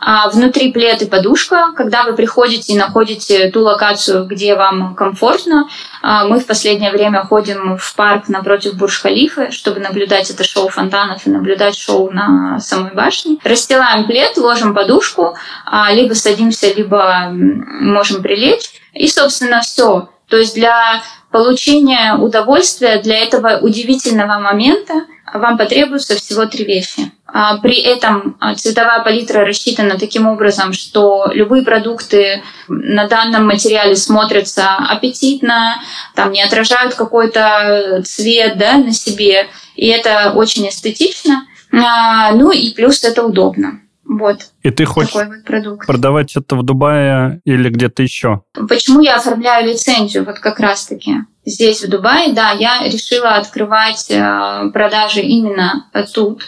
А 0.00 0.28
внутри 0.30 0.72
плед 0.72 1.02
и 1.02 1.06
подушка. 1.06 1.72
Когда 1.76 2.04
вы 2.04 2.14
приходите 2.14 2.72
и 2.72 2.78
находите 2.78 3.50
ту 3.50 3.62
локацию, 3.62 4.26
где 4.26 4.54
вам 4.54 4.94
комфортно, 4.94 5.68
а, 6.02 6.26
мы 6.26 6.40
в 6.40 6.46
последнее 6.46 6.90
время 6.90 7.24
ходим 7.24 7.76
в 7.76 7.94
парк 7.94 8.28
напротив 8.28 8.74
Бурж-Халифы, 8.74 9.50
чтобы 9.50 9.80
наблюдать 9.80 10.30
это 10.30 10.44
шоу 10.44 10.68
фонтанов 10.68 11.26
и 11.26 11.30
наблюдать 11.30 11.76
шоу 11.76 12.10
на 12.10 12.58
самой 12.60 12.92
башне. 12.92 13.38
Расстилаем 13.44 14.06
плед, 14.06 14.36
ложим 14.36 14.74
подушку, 14.74 15.36
а, 15.64 15.92
либо 15.92 16.14
садимся, 16.14 16.72
либо 16.72 17.28
можем 17.30 18.22
прилечь. 18.22 18.70
И, 18.92 19.08
собственно, 19.08 19.60
все. 19.60 20.08
То 20.28 20.36
есть 20.36 20.54
для 20.54 21.02
получения 21.30 22.14
удовольствия, 22.14 23.00
для 23.02 23.18
этого 23.18 23.58
удивительного 23.60 24.38
момента 24.38 25.04
вам 25.34 25.58
потребуется 25.58 26.16
всего 26.16 26.46
три 26.46 26.64
вещи. 26.64 27.12
А, 27.26 27.58
при 27.58 27.80
этом 27.80 28.36
а, 28.40 28.54
цветовая 28.54 29.02
палитра 29.02 29.44
рассчитана 29.44 29.98
таким 29.98 30.26
образом, 30.26 30.72
что 30.72 31.30
любые 31.32 31.62
продукты 31.62 32.42
на 32.68 33.06
данном 33.06 33.46
материале 33.46 33.94
смотрятся 33.96 34.76
аппетитно, 34.76 35.80
там 36.14 36.32
не 36.32 36.42
отражают 36.42 36.94
какой-то 36.94 38.02
цвет 38.04 38.58
да, 38.58 38.78
на 38.78 38.92
себе, 38.92 39.46
и 39.76 39.86
это 39.86 40.32
очень 40.34 40.68
эстетично. 40.68 41.46
А, 41.72 42.32
ну 42.32 42.50
и 42.50 42.74
плюс 42.74 43.04
это 43.04 43.24
удобно. 43.24 43.80
Вот. 44.04 44.40
И 44.62 44.70
ты 44.70 44.84
хочешь 44.86 45.14
вот 45.14 45.44
продукт. 45.46 45.86
продавать 45.86 46.34
это 46.34 46.56
в 46.56 46.64
Дубае 46.64 47.40
или 47.44 47.68
где-то 47.68 48.02
еще? 48.02 48.42
Почему 48.68 49.02
я 49.02 49.16
оформляю 49.16 49.68
лицензию 49.68 50.24
вот 50.24 50.40
как 50.40 50.58
раз-таки? 50.58 51.14
Здесь, 51.50 51.82
в 51.82 51.88
Дубае, 51.88 52.32
да, 52.32 52.52
я 52.52 52.84
решила 52.84 53.30
открывать 53.30 54.06
э, 54.08 54.70
продажи 54.72 55.20
именно 55.20 55.90
тут, 56.14 56.42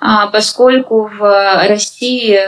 а, 0.00 0.28
поскольку 0.28 1.10
в 1.12 1.66
России 1.68 2.40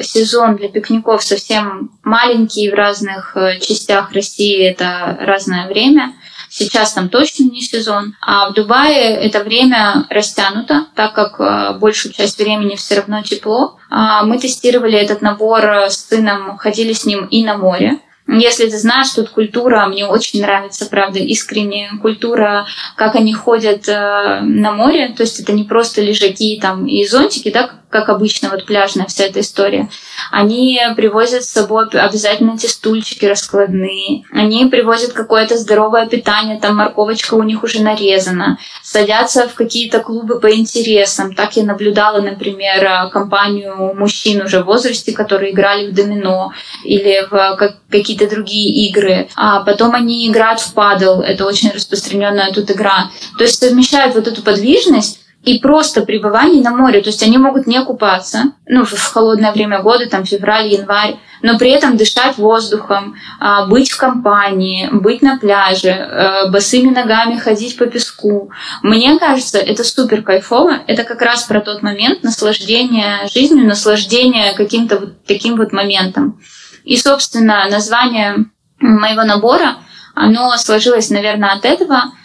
сезон 0.00 0.54
для 0.54 0.68
пикников 0.68 1.24
совсем 1.24 1.90
маленький 2.04 2.70
в 2.70 2.74
разных 2.74 3.36
э, 3.36 3.58
частях 3.58 4.12
России, 4.12 4.62
это 4.62 5.18
разное 5.20 5.66
время– 5.66 6.14
Сейчас 6.50 6.94
там 6.94 7.10
точно 7.10 7.44
не 7.44 7.60
сезон. 7.60 8.14
А 8.20 8.48
в 8.48 8.54
Дубае 8.54 9.14
это 9.16 9.44
время 9.44 10.06
растянуто, 10.08 10.86
так 10.94 11.12
как 11.12 11.38
э, 11.38 11.78
большую 11.78 12.14
часть 12.14 12.38
времени 12.38 12.74
все 12.74 12.96
равно 12.96 13.22
тепло. 13.22 13.76
А 13.90 14.22
мы 14.24 14.38
тестировали 14.38 14.98
этот 14.98 15.20
набор 15.20 15.64
с 15.64 16.08
сыном, 16.08 16.56
ходили 16.56 16.94
с 16.94 17.04
ним 17.04 17.26
и 17.26 17.44
на 17.44 17.58
море. 17.58 18.00
Если 18.28 18.68
ты 18.68 18.76
знаешь, 18.78 19.08
тут 19.10 19.30
культура, 19.30 19.86
мне 19.86 20.06
очень 20.06 20.42
нравится, 20.42 20.84
правда, 20.84 21.18
искренне 21.18 21.90
культура, 22.02 22.66
как 22.94 23.14
они 23.14 23.32
ходят 23.32 23.88
э, 23.88 24.40
на 24.42 24.72
море, 24.72 25.14
то 25.16 25.22
есть 25.22 25.40
это 25.40 25.52
не 25.52 25.64
просто 25.64 26.02
лежаки 26.02 26.58
там 26.60 26.86
и 26.86 27.06
зонтики, 27.06 27.50
да, 27.50 27.70
как 27.90 28.08
обычно, 28.08 28.50
вот 28.50 28.66
пляжная 28.66 29.06
вся 29.06 29.24
эта 29.24 29.40
история. 29.40 29.88
Они 30.30 30.80
привозят 30.96 31.44
с 31.44 31.50
собой 31.50 31.88
обязательно 31.88 32.54
эти 32.54 32.66
стульчики 32.66 33.24
раскладные. 33.24 34.24
Они 34.30 34.66
привозят 34.66 35.12
какое-то 35.12 35.56
здоровое 35.56 36.06
питание, 36.06 36.60
там 36.60 36.76
морковочка 36.76 37.34
у 37.34 37.42
них 37.42 37.62
уже 37.62 37.82
нарезана. 37.82 38.58
Садятся 38.82 39.48
в 39.48 39.54
какие-то 39.54 40.00
клубы 40.00 40.38
по 40.38 40.54
интересам. 40.54 41.34
Так 41.34 41.56
я 41.56 41.64
наблюдала, 41.64 42.20
например, 42.20 43.10
компанию 43.10 43.94
мужчин 43.94 44.42
уже 44.42 44.62
в 44.62 44.66
возрасте, 44.66 45.12
которые 45.12 45.52
играли 45.52 45.90
в 45.90 45.94
домино 45.94 46.52
или 46.84 47.26
в 47.30 47.78
какие-то 47.90 48.28
другие 48.28 48.88
игры. 48.88 49.28
А 49.36 49.60
потом 49.60 49.94
они 49.94 50.28
играют 50.28 50.60
в 50.60 50.74
падл. 50.74 51.20
Это 51.20 51.46
очень 51.46 51.70
распространенная 51.70 52.52
тут 52.52 52.70
игра. 52.70 53.10
То 53.38 53.44
есть 53.44 53.60
совмещают 53.60 54.14
вот 54.14 54.26
эту 54.26 54.42
подвижность 54.42 55.20
и 55.48 55.58
просто 55.60 56.02
пребывание 56.02 56.62
на 56.62 56.72
море. 56.76 57.00
То 57.00 57.08
есть 57.08 57.22
они 57.22 57.38
могут 57.38 57.66
не 57.66 57.82
купаться, 57.82 58.52
ну, 58.66 58.84
в 58.84 59.02
холодное 59.14 59.50
время 59.52 59.80
года, 59.80 60.06
там, 60.06 60.26
февраль, 60.26 60.68
январь, 60.68 61.16
но 61.40 61.58
при 61.58 61.70
этом 61.70 61.96
дышать 61.96 62.36
воздухом, 62.36 63.14
а, 63.40 63.64
быть 63.66 63.90
в 63.90 63.96
компании, 63.96 64.90
быть 64.92 65.22
на 65.22 65.38
пляже, 65.38 65.88
э, 65.88 66.50
босыми 66.50 66.90
ногами 66.90 67.38
ходить 67.38 67.78
по 67.78 67.86
песку. 67.86 68.50
Мне 68.82 69.18
кажется, 69.18 69.58
это 69.58 69.84
супер 69.84 70.22
кайфово. 70.22 70.80
Это 70.86 71.04
как 71.04 71.22
раз 71.22 71.44
про 71.44 71.60
тот 71.60 71.82
момент 71.82 72.22
наслаждения 72.22 73.26
жизнью, 73.32 73.66
наслаждения 73.66 74.52
каким-то 74.52 74.98
вот 74.98 75.24
таким 75.24 75.56
вот 75.56 75.72
моментом. 75.72 76.40
И, 76.84 76.96
собственно, 76.96 77.66
название 77.70 78.46
моего 78.80 79.22
набора, 79.24 79.76
оно 80.14 80.54
сложилось, 80.58 81.08
наверное, 81.08 81.52
от 81.52 81.64
этого– 81.64 82.02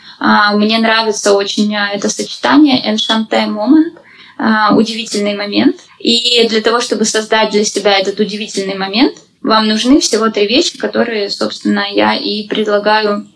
мне 0.54 0.78
нравится 0.78 1.34
очень 1.34 1.76
а, 1.76 1.90
это 1.90 2.08
сочетание 2.08 2.82
«enchanté 2.90 3.46
moment», 3.46 3.98
а, 4.38 4.74
удивительный 4.74 5.36
момент. 5.36 5.76
И 6.00 6.48
для 6.48 6.62
того, 6.62 6.80
чтобы 6.80 7.04
создать 7.04 7.52
для 7.52 7.66
себя 7.66 8.00
этот 8.00 8.22
удивительный 8.22 8.76
момент, 8.76 9.18
вам 9.42 9.68
нужны 9.68 10.00
всего 10.00 10.30
три 10.30 10.48
вещи, 10.48 10.78
которые, 10.78 11.30
собственно, 11.30 11.86
я 11.92 12.16
и 12.16 12.48
предлагаю 12.48 13.28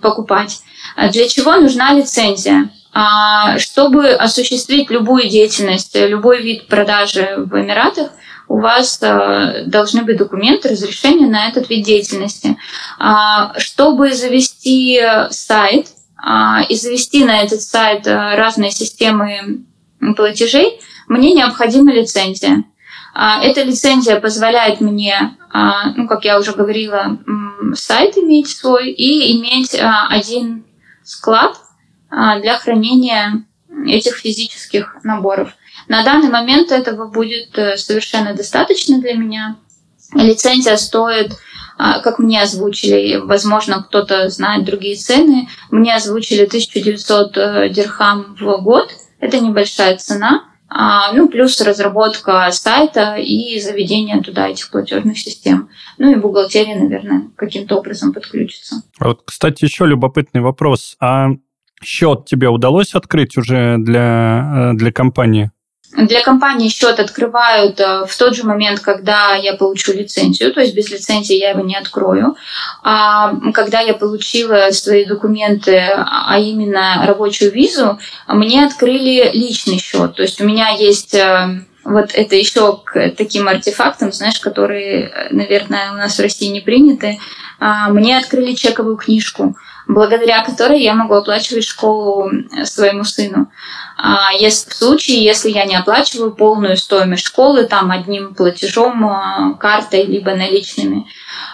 покупать. 0.00 0.62
Для 1.12 1.28
чего 1.28 1.56
нужна 1.56 1.92
лицензия? 1.92 2.70
Чтобы 3.58 4.10
осуществить 4.12 4.90
любую 4.90 5.28
деятельность, 5.28 5.94
любой 5.94 6.42
вид 6.42 6.66
продажи 6.68 7.34
в 7.36 7.60
Эмиратах, 7.60 8.10
у 8.48 8.60
вас 8.60 8.98
должны 9.66 10.02
быть 10.02 10.16
документы, 10.16 10.70
разрешения 10.70 11.26
на 11.26 11.48
этот 11.48 11.68
вид 11.68 11.84
деятельности. 11.84 12.56
Чтобы 13.58 14.12
завести 14.14 15.00
сайт, 15.30 15.88
а, 15.88 15.99
и 16.68 16.74
завести 16.74 17.24
на 17.24 17.42
этот 17.42 17.62
сайт 17.62 18.06
э, 18.06 18.36
разные 18.36 18.70
системы 18.70 19.64
платежей, 20.16 20.80
мне 21.08 21.32
необходима 21.32 21.92
лицензия. 21.92 22.64
А, 23.14 23.42
эта 23.42 23.62
лицензия 23.62 24.20
позволяет 24.20 24.80
мне, 24.80 25.36
а, 25.52 25.90
ну, 25.96 26.06
как 26.06 26.24
я 26.24 26.38
уже 26.38 26.52
говорила, 26.52 27.18
сайт 27.74 28.16
иметь 28.16 28.48
свой 28.48 28.90
и 28.90 29.38
иметь 29.38 29.76
один 29.78 30.64
склад 31.04 31.56
для 32.10 32.58
хранения 32.58 33.44
этих 33.86 34.16
физических 34.16 34.96
наборов. 35.02 35.54
На 35.88 36.04
данный 36.04 36.28
момент 36.28 36.70
этого 36.70 37.08
будет 37.08 37.58
э, 37.58 37.76
совершенно 37.76 38.34
достаточно 38.34 39.00
для 39.00 39.14
меня. 39.14 39.56
Лицензия 40.14 40.76
стоит 40.76 41.32
а, 41.32 41.36
как 42.00 42.18
мне 42.18 42.42
озвучили, 42.42 43.16
возможно, 43.16 43.82
кто-то 43.82 44.28
знает 44.28 44.64
другие 44.64 44.96
цены, 44.96 45.48
мне 45.70 45.94
озвучили 45.94 46.44
1900 46.44 47.36
э, 47.36 47.68
дирхам 47.70 48.36
в 48.38 48.62
год. 48.62 48.90
Это 49.18 49.40
небольшая 49.40 49.96
цена. 49.96 50.44
А, 50.68 51.12
ну, 51.12 51.28
плюс 51.28 51.60
разработка 51.60 52.48
сайта 52.52 53.16
и 53.16 53.58
заведение 53.58 54.22
туда 54.22 54.48
этих 54.48 54.70
платежных 54.70 55.18
систем. 55.18 55.68
Ну 55.98 56.12
и 56.12 56.14
бухгалтерия, 56.14 56.78
наверное, 56.78 57.30
каким-то 57.36 57.76
образом 57.76 58.12
подключится. 58.12 58.82
А 58.98 59.08
вот, 59.08 59.22
кстати, 59.24 59.64
еще 59.64 59.86
любопытный 59.86 60.42
вопрос. 60.42 60.96
А 61.00 61.30
счет 61.82 62.26
тебе 62.26 62.48
удалось 62.48 62.94
открыть 62.94 63.36
уже 63.36 63.78
для, 63.78 64.72
э, 64.72 64.76
для 64.76 64.92
компании? 64.92 65.50
Для 65.92 66.22
компании 66.22 66.68
счет 66.68 67.00
открывают 67.00 67.80
э, 67.80 68.04
в 68.06 68.16
тот 68.16 68.36
же 68.36 68.44
момент, 68.44 68.78
когда 68.78 69.34
я 69.34 69.54
получу 69.54 69.92
лицензию, 69.92 70.52
то 70.52 70.60
есть 70.60 70.74
без 70.74 70.88
лицензии 70.88 71.34
я 71.34 71.50
его 71.50 71.62
не 71.62 71.76
открою. 71.76 72.36
А 72.84 73.34
когда 73.52 73.80
я 73.80 73.94
получила 73.94 74.70
свои 74.70 75.04
документы, 75.04 75.78
а 75.96 76.38
именно 76.38 77.04
рабочую 77.06 77.50
визу, 77.50 77.98
мне 78.28 78.64
открыли 78.64 79.30
личный 79.32 79.78
счет. 79.78 80.14
То 80.14 80.22
есть 80.22 80.40
у 80.40 80.44
меня 80.44 80.68
есть 80.68 81.14
э, 81.14 81.64
вот 81.82 82.10
это 82.14 82.36
еще 82.36 82.80
к 82.84 83.10
таким 83.16 83.48
артефактам, 83.48 84.12
знаешь, 84.12 84.38
которые, 84.38 85.08
э, 85.08 85.28
наверное, 85.30 85.92
у 85.92 85.96
нас 85.96 86.18
в 86.18 86.22
России 86.22 86.46
не 86.46 86.60
приняты. 86.60 87.18
А, 87.58 87.88
мне 87.88 88.16
открыли 88.16 88.54
чековую 88.54 88.96
книжку 88.96 89.56
благодаря 89.94 90.42
которой 90.42 90.80
я 90.80 90.94
могу 90.94 91.14
оплачивать 91.14 91.64
школу 91.64 92.30
своему 92.64 93.04
сыну. 93.04 93.50
А 93.96 94.32
если, 94.32 94.70
в 94.70 94.74
случае, 94.74 95.22
если 95.22 95.50
я 95.50 95.64
не 95.64 95.74
оплачиваю 95.74 96.32
полную 96.32 96.76
стоимость 96.76 97.26
школы 97.26 97.64
там 97.64 97.90
одним 97.90 98.34
платежом, 98.34 99.04
а, 99.04 99.54
картой 99.54 100.04
либо 100.06 100.34
наличными. 100.34 101.06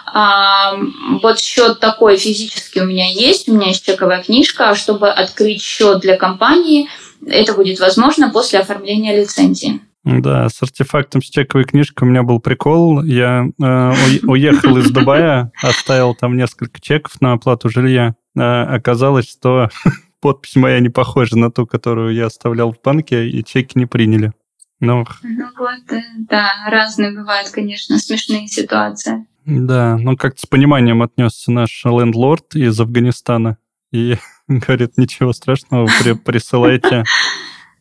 А, 0.05 0.75
вот 1.21 1.39
счет 1.39 1.79
такой 1.79 2.17
физически 2.17 2.79
у 2.79 2.85
меня 2.85 3.09
есть, 3.09 3.49
у 3.49 3.53
меня 3.53 3.67
есть 3.67 3.85
чековая 3.85 4.23
книжка, 4.23 4.69
а 4.69 4.75
чтобы 4.75 5.09
открыть 5.09 5.61
счет 5.61 5.99
для 5.99 6.15
компании, 6.15 6.89
это 7.25 7.53
будет 7.53 7.79
возможно 7.79 8.29
после 8.29 8.59
оформления 8.59 9.19
лицензии. 9.19 9.81
Да, 10.07 10.47
с 10.47 10.63
артефактом 10.63 11.21
с 11.21 11.25
чековой 11.25 11.65
книжкой 11.65 12.07
у 12.07 12.11
меня 12.11 12.23
был 12.23 12.39
прикол. 12.39 13.03
Я 13.03 13.45
э, 13.61 13.93
уехал 14.23 14.77
из 14.77 14.89
Дубая, 14.89 15.51
оставил 15.61 16.15
там 16.15 16.37
несколько 16.37 16.79
чеков 16.79 17.19
на 17.19 17.33
оплату 17.33 17.69
жилья. 17.69 18.15
Э, 18.37 18.63
оказалось, 18.63 19.29
что 19.29 19.69
подпись 20.21 20.55
моя 20.55 20.79
не 20.79 20.89
похожа 20.89 21.37
на 21.37 21.51
ту, 21.51 21.65
которую 21.65 22.13
я 22.13 22.27
оставлял 22.27 22.71
в 22.71 22.81
банке, 22.83 23.27
и 23.29 23.43
чеки 23.43 23.77
не 23.77 23.85
приняли. 23.85 24.33
Ну, 24.79 25.05
ну 25.23 25.47
вот, 25.57 25.91
э, 25.91 26.03
да, 26.29 26.51
разные 26.69 27.11
бывают, 27.11 27.49
конечно, 27.49 27.97
смешные 27.97 28.47
ситуации. 28.47 29.25
Да, 29.45 29.97
ну 29.97 30.15
как-то 30.17 30.41
с 30.41 30.45
пониманием 30.45 31.01
отнесся 31.01 31.51
наш 31.51 31.83
лендлорд 31.85 32.55
из 32.55 32.79
Афганистана 32.79 33.57
и 33.91 34.17
говорит, 34.47 34.97
ничего 34.97 35.33
страшного, 35.33 35.87
при, 35.99 36.13
присылайте, 36.25 37.05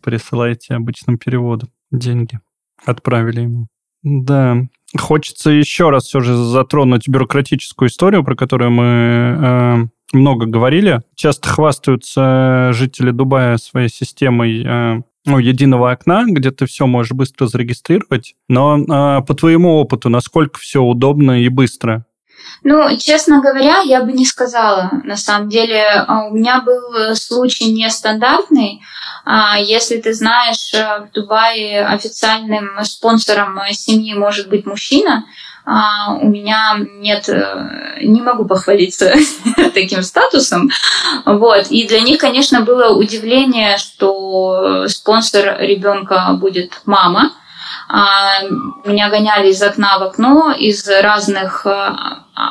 присылайте 0.03 0.75
обычным 0.75 1.19
переводом 1.19 1.69
деньги. 1.90 2.40
Отправили 2.85 3.40
ему. 3.40 3.66
Да, 4.03 4.59
хочется 4.97 5.51
еще 5.51 5.90
раз 5.90 6.05
все 6.05 6.21
же 6.21 6.37
затронуть 6.37 7.09
бюрократическую 7.09 7.88
историю, 7.88 8.25
про 8.25 8.37
которую 8.37 8.71
мы 8.71 8.85
э, 8.85 9.87
много 10.12 10.47
говорили. 10.47 11.03
Часто 11.14 11.49
хвастаются 11.49 12.71
жители 12.73 13.11
Дубая 13.11 13.57
своей 13.57 13.88
системой 13.88 14.64
э, 14.64 15.03
ну, 15.25 15.38
единого 15.38 15.90
окна, 15.90 16.25
где 16.27 16.51
ты 16.51 16.66
все 16.66 16.87
можешь 16.87 17.12
быстро 17.12 17.47
зарегистрировать. 17.47 18.35
Но 18.49 18.79
э, 18.79 19.23
по 19.23 19.35
твоему 19.35 19.75
опыту, 19.75 20.09
насколько 20.09 20.59
все 20.59 20.81
удобно 20.83 21.42
и 21.42 21.49
быстро? 21.49 22.07
Ну, 22.62 22.97
честно 22.97 23.40
говоря, 23.40 23.81
я 23.81 24.03
бы 24.03 24.12
не 24.12 24.25
сказала. 24.25 24.90
На 25.05 25.16
самом 25.16 25.49
деле, 25.49 25.83
а, 25.85 26.27
у 26.27 26.35
меня 26.35 26.61
был 26.61 27.14
случай 27.14 27.73
нестандартный. 27.73 28.81
А, 29.25 29.59
если 29.59 29.99
ты 29.99 30.14
знаешь, 30.14 30.73
э, 30.75 31.07
в 31.07 31.12
Дубае 31.12 31.85
официальным 31.85 32.71
спонсором 32.85 33.59
семьи 33.71 34.14
может 34.14 34.49
быть 34.49 34.66
мужчина, 34.66 35.25
а, 35.68 36.14
у 36.14 36.29
меня 36.29 36.77
нет, 37.00 37.29
э, 37.29 37.98
не 38.02 38.23
могу 38.23 38.44
похвалиться 38.44 39.12
таким 39.75 40.02
статусом. 40.02 40.71
Вот. 41.25 41.67
И 41.71 41.88
для 41.88 42.00
них, 42.00 42.19
конечно, 42.19 42.60
было 42.60 42.94
удивление, 42.96 43.77
что 43.77 44.87
спонсор 44.87 45.56
ребенка 45.58 46.37
будет 46.40 46.83
мама. 46.87 47.33
А, 47.88 48.44
меня 48.85 49.10
гоняли 49.10 49.50
из 49.50 49.60
окна 49.60 49.98
в 49.98 50.04
окно, 50.04 50.52
из 50.52 50.88
разных 50.88 51.67
э, 51.67 51.90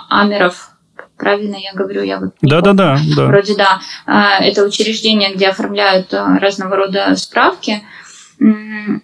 амеров 0.09 0.71
правильно 1.17 1.55
я 1.55 1.71
говорю, 1.73 2.03
я 2.03 2.19
вот 2.19 2.31
да, 2.41 2.59
да, 2.59 2.73
да, 2.73 2.97
да. 3.15 3.25
Вроде 3.27 3.55
да. 3.55 3.79
А, 4.05 4.43
это 4.43 4.63
учреждение, 4.65 5.33
где 5.33 5.47
оформляют 5.47 6.13
разного 6.13 6.75
рода 6.75 7.15
справки. 7.15 7.81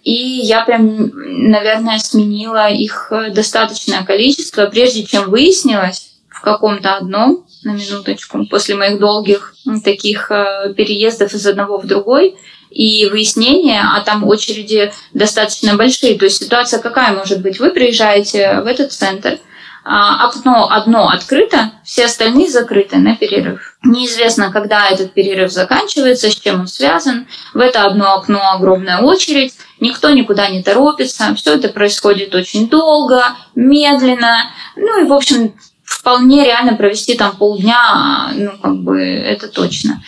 И 0.04 0.12
я 0.12 0.64
прям, 0.64 1.10
наверное, 1.14 1.98
сменила 1.98 2.70
их 2.70 3.12
достаточное 3.32 4.04
количество, 4.04 4.66
прежде 4.66 5.04
чем 5.04 5.30
выяснилось 5.30 6.12
в 6.28 6.40
каком-то 6.40 6.96
одном, 6.96 7.46
на 7.64 7.72
минуточку, 7.72 8.44
после 8.46 8.74
моих 8.74 8.98
долгих 8.98 9.54
таких 9.84 10.30
э, 10.30 10.74
переездов 10.76 11.32
из 11.32 11.46
одного 11.46 11.78
в 11.78 11.86
другой 11.86 12.36
и 12.70 13.06
выяснения, 13.06 13.82
а 13.82 14.00
там 14.00 14.24
очереди 14.24 14.92
достаточно 15.12 15.76
большие. 15.76 16.18
То 16.18 16.24
есть 16.24 16.42
ситуация 16.42 16.80
какая 16.80 17.12
может 17.12 17.42
быть? 17.42 17.60
Вы 17.60 17.70
приезжаете 17.70 18.60
в 18.60 18.66
этот 18.66 18.92
центр, 18.92 19.38
а, 19.84 20.26
окно 20.26 20.68
одно 20.70 21.08
открыто, 21.08 21.72
все 21.84 22.06
остальные 22.06 22.48
закрыты 22.48 22.96
на 22.96 23.16
перерыв. 23.16 23.71
Неизвестно, 23.84 24.52
когда 24.52 24.88
этот 24.88 25.12
перерыв 25.12 25.50
заканчивается, 25.50 26.30
с 26.30 26.36
чем 26.36 26.60
он 26.60 26.66
связан. 26.68 27.26
В 27.52 27.58
это 27.58 27.82
одно 27.82 28.14
окно 28.14 28.52
огромная 28.52 28.98
очередь, 28.98 29.54
никто 29.80 30.10
никуда 30.10 30.48
не 30.48 30.62
торопится, 30.62 31.34
все 31.34 31.54
это 31.54 31.68
происходит 31.68 32.34
очень 32.34 32.68
долго, 32.68 33.24
медленно. 33.56 34.50
Ну 34.76 35.04
и, 35.04 35.08
в 35.08 35.12
общем, 35.12 35.54
вполне 35.82 36.44
реально 36.44 36.76
провести 36.76 37.14
там 37.14 37.36
полдня, 37.36 38.30
ну, 38.34 38.52
как 38.62 38.76
бы, 38.82 39.00
это 39.00 39.48
точно. 39.48 40.02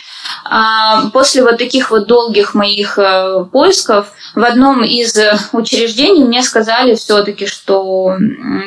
А 0.47 1.09
после 1.09 1.43
вот 1.43 1.57
таких 1.57 1.89
вот 1.91 2.07
долгих 2.07 2.53
моих 2.53 2.99
э, 2.99 3.45
поисков 3.51 4.11
в 4.35 4.43
одном 4.43 4.83
из 4.83 5.17
учреждений 5.53 6.23
мне 6.23 6.43
сказали 6.43 6.95
все-таки, 6.95 7.47
что 7.47 8.15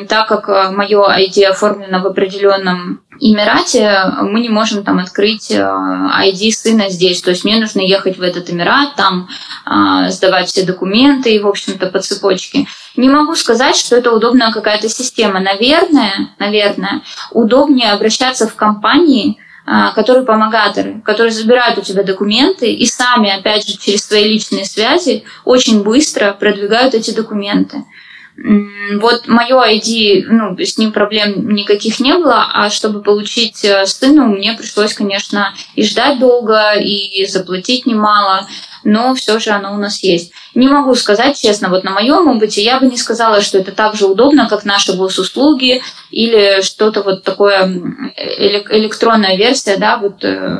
так 0.09 0.27
как 0.27 0.49
э, 0.49 0.71
мое 0.71 1.07
ID 1.07 1.45
оформлено 1.45 1.99
в 1.99 2.07
определенном 2.07 3.01
Эмирате, 3.21 4.01
мы 4.21 4.39
не 4.39 4.49
можем 4.49 4.83
там 4.83 4.99
открыть 4.99 5.51
ID 5.51 6.49
э, 6.49 6.51
сына 6.51 6.89
здесь. 6.89 7.21
То 7.21 7.31
есть 7.31 7.43
мне 7.43 7.57
нужно 7.59 7.81
ехать 7.81 8.17
в 8.17 8.21
этот 8.21 8.49
Эмират, 8.49 8.95
там 8.95 9.29
сдавать 10.09 10.47
все 10.47 10.63
документы 10.63 11.31
и, 11.33 11.39
в 11.39 11.47
общем-то, 11.47 11.87
по 11.87 11.99
цепочке. 11.99 12.65
Не 12.95 13.09
могу 13.09 13.35
сказать, 13.35 13.75
что 13.75 13.95
это 13.95 14.11
удобная 14.11 14.51
какая-то 14.51 14.89
система. 14.89 15.39
Наверное, 15.39 16.29
наверное, 16.39 17.01
удобнее 17.31 17.91
обращаться 17.91 18.47
в 18.47 18.55
компании, 18.55 19.37
а, 19.37 19.43
которые 19.93 20.25
помогаторы, 20.25 21.01
которые 21.05 21.31
забирают 21.31 21.77
у 21.77 21.81
тебя 21.81 22.03
документы 22.03 22.73
и 22.73 22.85
сами, 22.87 23.29
опять 23.29 23.67
же, 23.67 23.77
через 23.77 24.05
свои 24.05 24.23
личные 24.23 24.65
связи 24.65 25.23
очень 25.45 25.83
быстро 25.83 26.33
продвигают 26.33 26.95
эти 26.95 27.11
документы. 27.11 27.83
Вот 28.99 29.27
мое 29.27 29.55
ID, 29.75 30.25
ну, 30.27 30.57
с 30.57 30.77
ним 30.77 30.91
проблем 30.91 31.49
никаких 31.49 31.99
не 31.99 32.13
было, 32.13 32.47
а 32.53 32.69
чтобы 32.69 33.01
получить 33.01 33.63
э, 33.65 33.85
сыну, 33.85 34.27
мне 34.27 34.53
пришлось, 34.53 34.93
конечно, 34.93 35.53
и 35.75 35.83
ждать 35.83 36.19
долго, 36.19 36.73
и 36.79 37.25
заплатить 37.25 37.85
немало 37.85 38.47
но 38.83 39.13
все 39.15 39.39
же 39.39 39.51
оно 39.51 39.73
у 39.73 39.77
нас 39.77 40.01
есть. 40.03 40.31
Не 40.55 40.67
могу 40.67 40.95
сказать 40.95 41.39
честно, 41.39 41.69
вот 41.69 41.83
на 41.83 41.91
моем 41.91 42.27
опыте 42.27 42.63
я 42.63 42.79
бы 42.79 42.87
не 42.87 42.97
сказала, 42.97 43.41
что 43.41 43.57
это 43.57 43.71
так 43.71 43.95
же 43.95 44.05
удобно, 44.05 44.47
как 44.47 44.65
наши 44.65 44.95
госуслуги 44.95 45.81
или 46.11 46.61
что-то 46.61 47.03
вот 47.03 47.23
такое 47.23 47.65
электронная 48.15 49.37
версия, 49.37 49.77
да, 49.77 49.97
вот 49.97 50.23
э, 50.23 50.59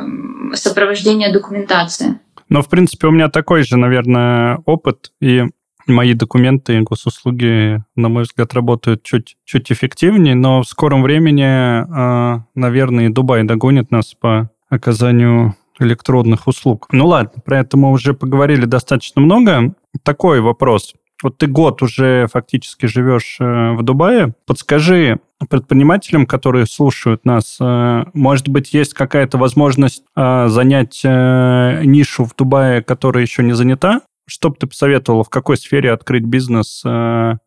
сопровождение 0.54 1.32
документации. 1.32 2.20
Но, 2.48 2.62
в 2.62 2.68
принципе, 2.68 3.06
у 3.06 3.10
меня 3.12 3.28
такой 3.28 3.62
же, 3.62 3.76
наверное, 3.76 4.58
опыт, 4.66 5.12
и 5.20 5.44
мои 5.92 6.14
документы 6.14 6.78
и 6.78 6.80
госуслуги, 6.80 7.82
на 7.96 8.08
мой 8.08 8.24
взгляд, 8.24 8.54
работают 8.54 9.02
чуть, 9.02 9.36
чуть 9.44 9.70
эффективнее, 9.72 10.34
но 10.34 10.62
в 10.62 10.66
скором 10.66 11.02
времени, 11.02 11.44
э, 11.44 12.42
наверное, 12.54 13.06
и 13.06 13.12
Дубай 13.12 13.44
догонит 13.44 13.90
нас 13.90 14.14
по 14.14 14.50
оказанию 14.68 15.54
электронных 15.80 16.46
услуг. 16.46 16.88
Ну 16.92 17.06
ладно, 17.06 17.42
про 17.44 17.60
это 17.60 17.76
мы 17.76 17.90
уже 17.90 18.14
поговорили 18.14 18.64
достаточно 18.66 19.20
много. 19.20 19.74
Такой 20.04 20.40
вопрос. 20.40 20.94
Вот 21.22 21.36
ты 21.36 21.46
год 21.46 21.82
уже 21.82 22.26
фактически 22.32 22.86
живешь 22.86 23.36
э, 23.40 23.72
в 23.72 23.82
Дубае. 23.82 24.34
Подскажи 24.46 25.20
предпринимателям, 25.48 26.26
которые 26.26 26.66
слушают 26.66 27.24
нас, 27.24 27.58
э, 27.60 28.04
может 28.14 28.48
быть, 28.48 28.72
есть 28.72 28.94
какая-то 28.94 29.36
возможность 29.36 30.02
э, 30.16 30.48
занять 30.48 31.02
нишу 31.04 32.24
в 32.24 32.34
Дубае, 32.36 32.82
которая 32.82 33.22
еще 33.22 33.42
не 33.42 33.52
занята? 33.52 34.00
Что 34.30 34.50
бы 34.50 34.56
ты 34.56 34.68
посоветовала, 34.68 35.24
в 35.24 35.28
какой 35.28 35.56
сфере 35.56 35.92
открыть 35.92 36.22
бизнес 36.22 36.84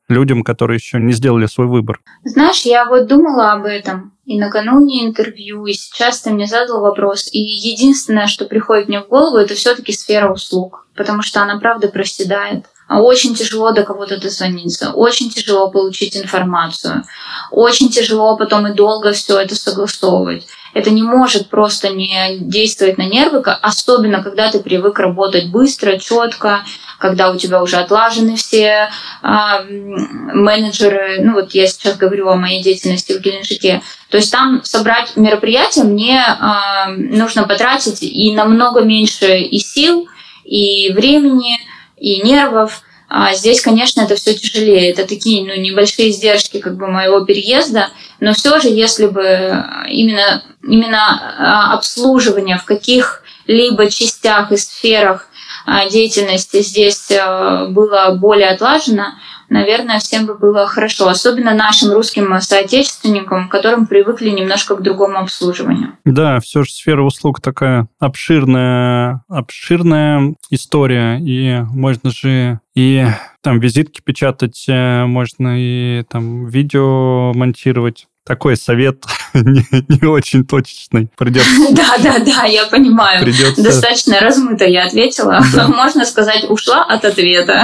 людям, 0.10 0.44
которые 0.44 0.76
еще 0.76 1.00
не 1.00 1.14
сделали 1.14 1.46
свой 1.46 1.68
выбор? 1.68 2.02
Знаешь, 2.26 2.64
я 2.64 2.86
вот 2.86 3.08
думала 3.08 3.54
об 3.54 3.64
этом 3.64 4.12
и 4.26 4.38
накануне 4.38 5.06
интервью, 5.06 5.66
и 5.66 5.74
сейчас 5.74 6.22
ты 6.22 6.32
мне 6.32 6.46
задал 6.46 6.82
вопрос. 6.82 7.30
И 7.32 7.40
единственное, 7.40 8.28
что 8.28 8.46
приходит 8.46 8.90
мне 8.90 9.02
в 9.02 9.08
голову, 9.08 9.38
это 9.38 9.54
все-таки 9.56 9.94
сфера 9.94 10.32
услуг, 10.32 10.88
потому 10.96 11.22
что 11.22 11.42
она, 11.42 11.58
правда, 11.58 11.88
проседает. 11.88 12.66
Очень 12.90 13.34
тяжело 13.34 13.72
до 13.72 13.84
кого-то 13.84 14.20
дозвониться, 14.20 14.92
очень 14.92 15.30
тяжело 15.30 15.72
получить 15.72 16.18
информацию, 16.18 17.04
очень 17.50 17.90
тяжело 17.90 18.36
потом 18.38 18.68
и 18.68 18.74
долго 18.74 19.14
все 19.14 19.40
это 19.40 19.56
согласовывать. 19.56 20.46
Это 20.74 20.90
не 20.90 21.04
может 21.04 21.50
просто 21.50 21.90
не 21.90 22.38
действовать 22.40 22.98
на 22.98 23.06
нервы, 23.06 23.42
особенно 23.62 24.24
когда 24.24 24.52
ты 24.52 24.60
привык 24.60 25.00
работать 25.00 25.50
быстро, 25.50 25.98
четко, 25.98 26.64
когда 26.98 27.32
у 27.32 27.38
тебя 27.38 27.62
уже 27.62 27.78
отлажены 27.78 28.36
все 28.36 28.90
а, 29.22 29.62
менеджеры. 29.64 31.20
Ну 31.22 31.34
вот 31.34 31.54
я 31.54 31.68
сейчас 31.68 31.98
говорю 31.98 32.30
о 32.30 32.36
моей 32.36 32.64
деятельности 32.64 33.14
в 33.14 33.22
Геленджике. 33.22 33.82
То 34.10 34.18
есть 34.18 34.32
там 34.32 34.64
собрать 34.64 35.16
мероприятие 35.16 35.86
мне 35.86 36.24
а, 36.24 36.88
нужно 36.88 37.48
потратить 37.48 38.02
и 38.02 38.34
намного 38.34 38.82
меньше 38.82 39.40
и 39.40 39.60
сил, 39.60 40.08
и 40.46 40.92
времени, 40.94 41.60
и 41.98 42.22
нервов. 42.22 42.82
А 43.16 43.36
здесь, 43.36 43.62
конечно, 43.62 44.02
это 44.02 44.16
все 44.16 44.34
тяжелее. 44.34 44.90
Это 44.90 45.08
такие 45.08 45.46
ну, 45.46 45.54
небольшие 45.62 46.10
издержки 46.10 46.60
как 46.60 46.78
бы 46.78 46.88
моего 46.88 47.20
переезда. 47.24 47.90
Но 48.20 48.34
все 48.34 48.60
же, 48.60 48.70
если 48.70 49.06
бы 49.06 49.64
именно, 49.88 50.44
именно 50.64 51.36
а, 51.38 51.74
обслуживание 51.76 52.58
в 52.58 52.66
каких-либо 52.66 53.92
частях 53.92 54.52
и 54.52 54.58
сферах 54.58 55.28
а, 55.66 55.90
деятельности 55.90 56.62
здесь 56.62 57.10
э, 57.12 57.68
было 57.70 58.16
более 58.20 58.50
отлажено, 58.50 59.14
наверное, 59.50 60.00
всем 60.00 60.26
бы 60.26 60.38
было 60.38 60.68
хорошо. 60.68 61.08
Особенно 61.08 61.54
нашим 61.54 61.94
русским 61.94 62.40
соотечественникам, 62.42 63.48
которым 63.48 63.88
привыкли 63.88 64.30
немножко 64.30 64.76
к 64.76 64.82
другому 64.82 65.20
обслуживанию. 65.20 65.98
Да, 66.04 66.40
все 66.40 66.64
же 66.64 66.72
сфера 66.72 67.02
услуг 67.02 67.40
такая 67.40 67.88
обширная, 68.00 69.24
обширная 69.30 70.36
история. 70.50 71.20
И 71.20 71.62
можно 71.72 72.12
же 72.12 72.60
и 72.76 73.06
там 73.42 73.60
визитки 73.60 74.02
печатать, 74.02 74.66
э, 74.68 75.06
можно 75.06 75.56
и 75.58 76.04
там 76.10 76.48
видео 76.48 77.34
монтировать 77.34 78.08
такой 78.26 78.58
совет 78.58 79.06
не, 79.46 79.66
не 79.88 80.08
очень 80.08 80.46
точечный. 80.46 81.10
Придется... 81.18 81.50
Да, 81.74 81.96
да, 82.02 82.20
да, 82.20 82.44
я 82.44 82.66
понимаю. 82.68 83.20
Придется... 83.22 83.64
Достаточно 83.64 84.20
размыто 84.20 84.66
я 84.66 84.86
ответила. 84.86 85.42
Да. 85.54 85.68
Можно 85.84 86.06
сказать, 86.06 86.46
ушла 86.50 86.84
от 86.84 87.04
ответа. 87.04 87.64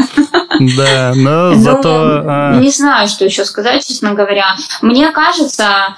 Да, 0.76 1.13
но 1.15 1.51
ну, 1.51 1.61
зато... 1.61 2.24
А, 2.26 2.59
не 2.59 2.72
знаю, 2.72 3.07
что 3.07 3.26
еще 3.26 3.45
сказать, 3.45 3.88
честно 3.88 4.13
говоря. 4.13 4.55
Мне 4.82 5.11
кажется, 5.11 5.95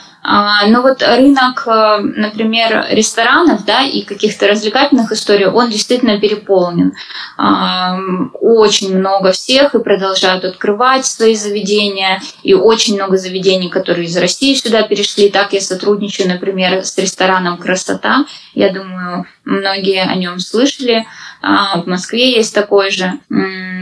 но 0.68 0.82
вот 0.82 1.02
рынок, 1.02 1.64
э, 1.66 1.98
например, 2.00 2.86
ресторанов 2.92 3.66
да, 3.66 3.84
и 3.84 4.04
каких-то 4.04 4.48
развлекательных 4.48 5.12
историй, 5.12 5.48
он 5.48 5.70
действительно 5.70 6.20
переполнен. 6.20 6.94
А, 7.38 7.98
очень 8.40 8.96
много 8.96 9.32
всех 9.32 9.74
и 9.74 9.80
продолжают 9.80 10.46
открывать 10.46 11.08
свои 11.08 11.36
заведения. 11.36 12.22
И 12.44 12.54
очень 12.54 12.96
много 12.96 13.18
заведений, 13.18 13.70
которые 13.70 14.06
из 14.06 14.16
России 14.16 14.54
сюда 14.54 14.84
перешли. 14.84 15.30
Так 15.30 15.54
я 15.54 15.62
сотрудничаю, 15.62 16.28
например, 16.28 16.84
с 16.84 16.96
рестораном 17.00 17.58
«Красота». 17.58 18.26
Я 18.54 18.72
думаю, 18.72 19.26
многие 19.44 20.04
о 20.04 20.16
нем 20.16 20.40
слышали. 20.40 21.08
А, 21.44 21.82
в 21.82 21.88
Москве 21.88 22.36
есть 22.36 22.54
такой 22.54 22.92
же. 22.92 23.14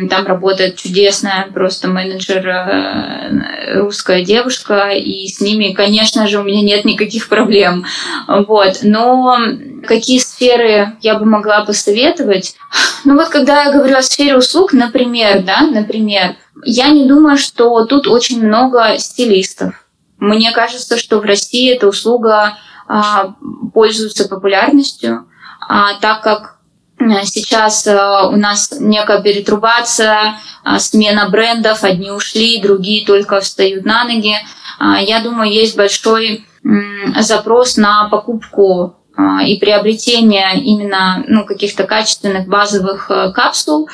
Там 0.09 0.25
работает 0.25 0.77
чудесная 0.77 1.47
просто 1.53 1.89
менеджер 1.89 2.47
э, 2.47 3.79
русская 3.79 4.23
девушка, 4.23 4.91
и 4.91 5.27
с 5.27 5.41
ними, 5.41 5.73
конечно 5.73 6.25
же, 6.27 6.39
у 6.39 6.43
меня 6.43 6.61
нет 6.61 6.85
никаких 6.85 7.27
проблем. 7.27 7.85
Вот. 8.27 8.79
Но 8.83 9.37
какие 9.85 10.19
сферы 10.19 10.93
я 11.01 11.15
бы 11.15 11.25
могла 11.25 11.65
посоветовать? 11.65 12.55
Ну 13.03 13.15
вот 13.15 13.27
когда 13.27 13.63
я 13.63 13.73
говорю 13.73 13.97
о 13.97 14.03
сфере 14.03 14.37
услуг, 14.37 14.71
например, 14.71 15.43
да, 15.43 15.61
например, 15.61 16.37
я 16.63 16.89
не 16.89 17.05
думаю, 17.05 17.37
что 17.37 17.85
тут 17.85 18.07
очень 18.07 18.45
много 18.45 18.97
стилистов. 18.97 19.85
Мне 20.17 20.51
кажется, 20.51 20.97
что 20.97 21.19
в 21.19 21.23
России 21.23 21.73
эта 21.73 21.87
услуга 21.87 22.57
а, 22.87 23.35
пользуется 23.73 24.27
популярностью, 24.27 25.27
а, 25.67 25.93
так 26.01 26.21
как 26.21 26.58
сейчас 27.23 27.87
э, 27.87 27.97
у 28.27 28.35
нас 28.35 28.73
некая 28.79 29.21
перетрубация, 29.21 30.35
э, 30.65 30.79
смена 30.79 31.29
брендов, 31.29 31.83
одни 31.83 32.11
ушли, 32.11 32.61
другие 32.61 33.05
только 33.05 33.39
встают 33.39 33.85
на 33.85 34.03
ноги. 34.03 34.35
Я 35.01 35.19
думаю, 35.19 35.51
есть 35.51 35.75
большой 35.75 36.45
запрос 37.19 37.75
на 37.75 38.07
покупку 38.07 38.95
и 39.45 39.57
приобретение 39.57 40.55
именно 40.55 41.21
ну, 41.27 41.43
каких-то 41.43 41.83
качественных 41.83 42.47
базовых 42.47 43.11
капсул. 43.35 43.89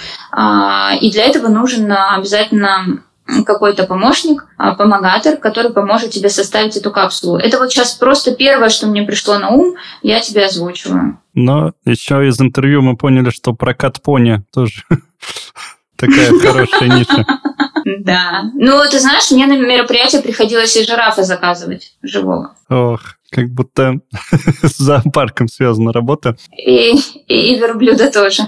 И 1.01 1.11
для 1.11 1.23
этого 1.25 1.47
нужен 1.47 1.91
обязательно 1.91 3.03
какой-то 3.45 3.85
помощник, 3.85 4.45
а, 4.57 4.75
помогатор, 4.75 5.37
который 5.37 5.71
поможет 5.71 6.11
тебе 6.11 6.29
составить 6.29 6.77
эту 6.77 6.91
капсулу. 6.91 7.37
Это 7.37 7.57
вот 7.57 7.71
сейчас 7.71 7.93
просто 7.93 8.35
первое, 8.35 8.69
что 8.69 8.87
мне 8.87 9.03
пришло 9.03 9.37
на 9.39 9.49
ум, 9.49 9.75
я 10.03 10.19
тебе 10.19 10.45
озвучиваю. 10.45 11.19
Но 11.33 11.73
еще 11.85 12.27
из 12.27 12.39
интервью 12.39 12.81
мы 12.81 12.95
поняли, 12.95 13.29
что 13.29 13.53
прокат 13.53 14.01
пони 14.01 14.43
тоже 14.53 14.83
такая 15.97 16.37
хорошая 16.39 16.89
ниша. 16.89 17.25
Да. 17.85 18.45
Ну, 18.55 18.81
ты 18.89 18.99
знаешь, 18.99 19.29
мне 19.29 19.45
на 19.45 19.53
мероприятие 19.57 20.21
приходилось 20.23 20.75
и 20.75 20.83
жирафа 20.83 21.21
заказывать 21.21 21.93
живого. 22.01 22.55
Ох, 22.67 22.99
как 23.29 23.49
будто 23.49 23.99
с 24.63 24.77
зоопарком 24.77 25.47
связана 25.47 25.93
работа. 25.93 26.35
И, 26.57 26.95
и 27.27 27.55
верблюда 27.55 28.11
тоже. 28.11 28.43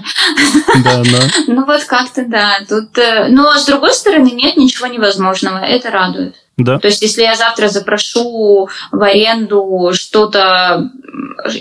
Да, 0.82 1.02
но... 1.04 1.18
Ну 1.46 1.64
вот 1.66 1.84
как-то 1.84 2.24
да. 2.26 2.58
Тут, 2.68 2.98
э, 2.98 3.28
но 3.28 3.56
с 3.56 3.64
другой 3.64 3.94
стороны, 3.94 4.30
нет 4.32 4.56
ничего 4.56 4.88
невозможного. 4.88 5.58
Это 5.58 5.90
радует. 5.90 6.34
Да. 6.56 6.80
То 6.80 6.88
есть, 6.88 7.02
если 7.02 7.22
я 7.22 7.36
завтра 7.36 7.68
запрошу 7.68 8.68
в 8.90 9.02
аренду 9.02 9.92
что-то 9.92 10.90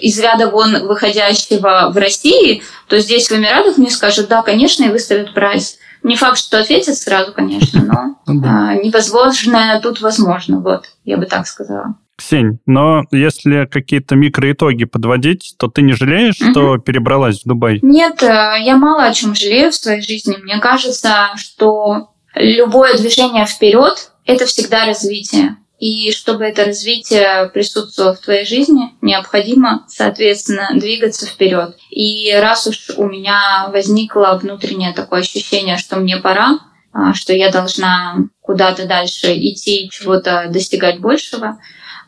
из 0.01 0.19
ряда 0.19 0.49
вон 0.49 0.87
выходящего 0.87 1.91
в 1.93 1.97
России, 1.97 2.63
то 2.87 2.99
здесь 2.99 3.29
в 3.29 3.35
Эмиратах 3.35 3.77
мне 3.77 3.91
скажут, 3.91 4.27
да, 4.29 4.41
конечно, 4.41 4.83
и 4.83 4.89
выставят 4.89 5.35
прайс. 5.35 5.77
Не 6.07 6.15
факт, 6.15 6.37
что 6.37 6.59
ответят 6.59 6.95
сразу, 6.95 7.33
конечно, 7.33 7.81
но 7.83 8.15
Ну 8.33 8.41
да. 8.41 8.69
а, 8.69 8.75
невозможное 8.75 9.81
тут 9.81 9.99
возможно. 9.99 10.61
Вот, 10.61 10.85
я 11.03 11.17
бы 11.17 11.25
так 11.25 11.45
сказала. 11.45 11.95
Ксень, 12.17 12.59
но 12.65 13.03
если 13.11 13.65
какие-то 13.65 14.15
микроитоги 14.15 14.85
подводить, 14.85 15.55
то 15.59 15.67
ты 15.67 15.81
не 15.81 15.91
жалеешь, 15.91 16.35
что 16.35 16.77
перебралась 16.77 17.41
в 17.41 17.47
Дубай? 17.47 17.79
Нет, 17.81 18.23
э, 18.23 18.55
я 18.63 18.77
мало 18.77 19.03
о 19.03 19.13
чем 19.13 19.35
жалею 19.35 19.69
в 19.69 19.75
своей 19.75 20.01
жизни. 20.01 20.37
Мне 20.41 20.59
кажется, 20.59 21.31
что 21.35 22.11
любое 22.35 22.95
движение 22.97 23.45
вперед 23.45 24.11
это 24.25 24.45
всегда 24.45 24.85
развитие. 24.85 25.57
И 25.79 26.11
чтобы 26.11 26.45
это 26.45 26.65
развитие 26.65 27.49
присутствовало 27.53 28.15
в 28.15 28.19
твоей 28.19 28.45
жизни, 28.45 28.95
необходимо, 29.01 29.85
соответственно, 29.87 30.69
двигаться 30.73 31.27
вперед. 31.27 31.77
И 31.91 32.33
раз 32.33 32.65
уж 32.65 32.89
у 32.97 33.05
меня 33.05 33.69
возникло 33.71 34.39
внутреннее 34.41 34.93
такое 34.93 35.19
ощущение, 35.19 35.77
что 35.77 35.97
мне 35.97 36.17
пора, 36.17 36.59
а, 36.93 37.13
что 37.13 37.33
я 37.33 37.51
должна 37.51 38.17
куда-то 38.41 38.87
дальше 38.87 39.27
идти, 39.37 39.89
чего-то 39.91 40.47
достигать 40.49 40.99
большего, 40.99 41.59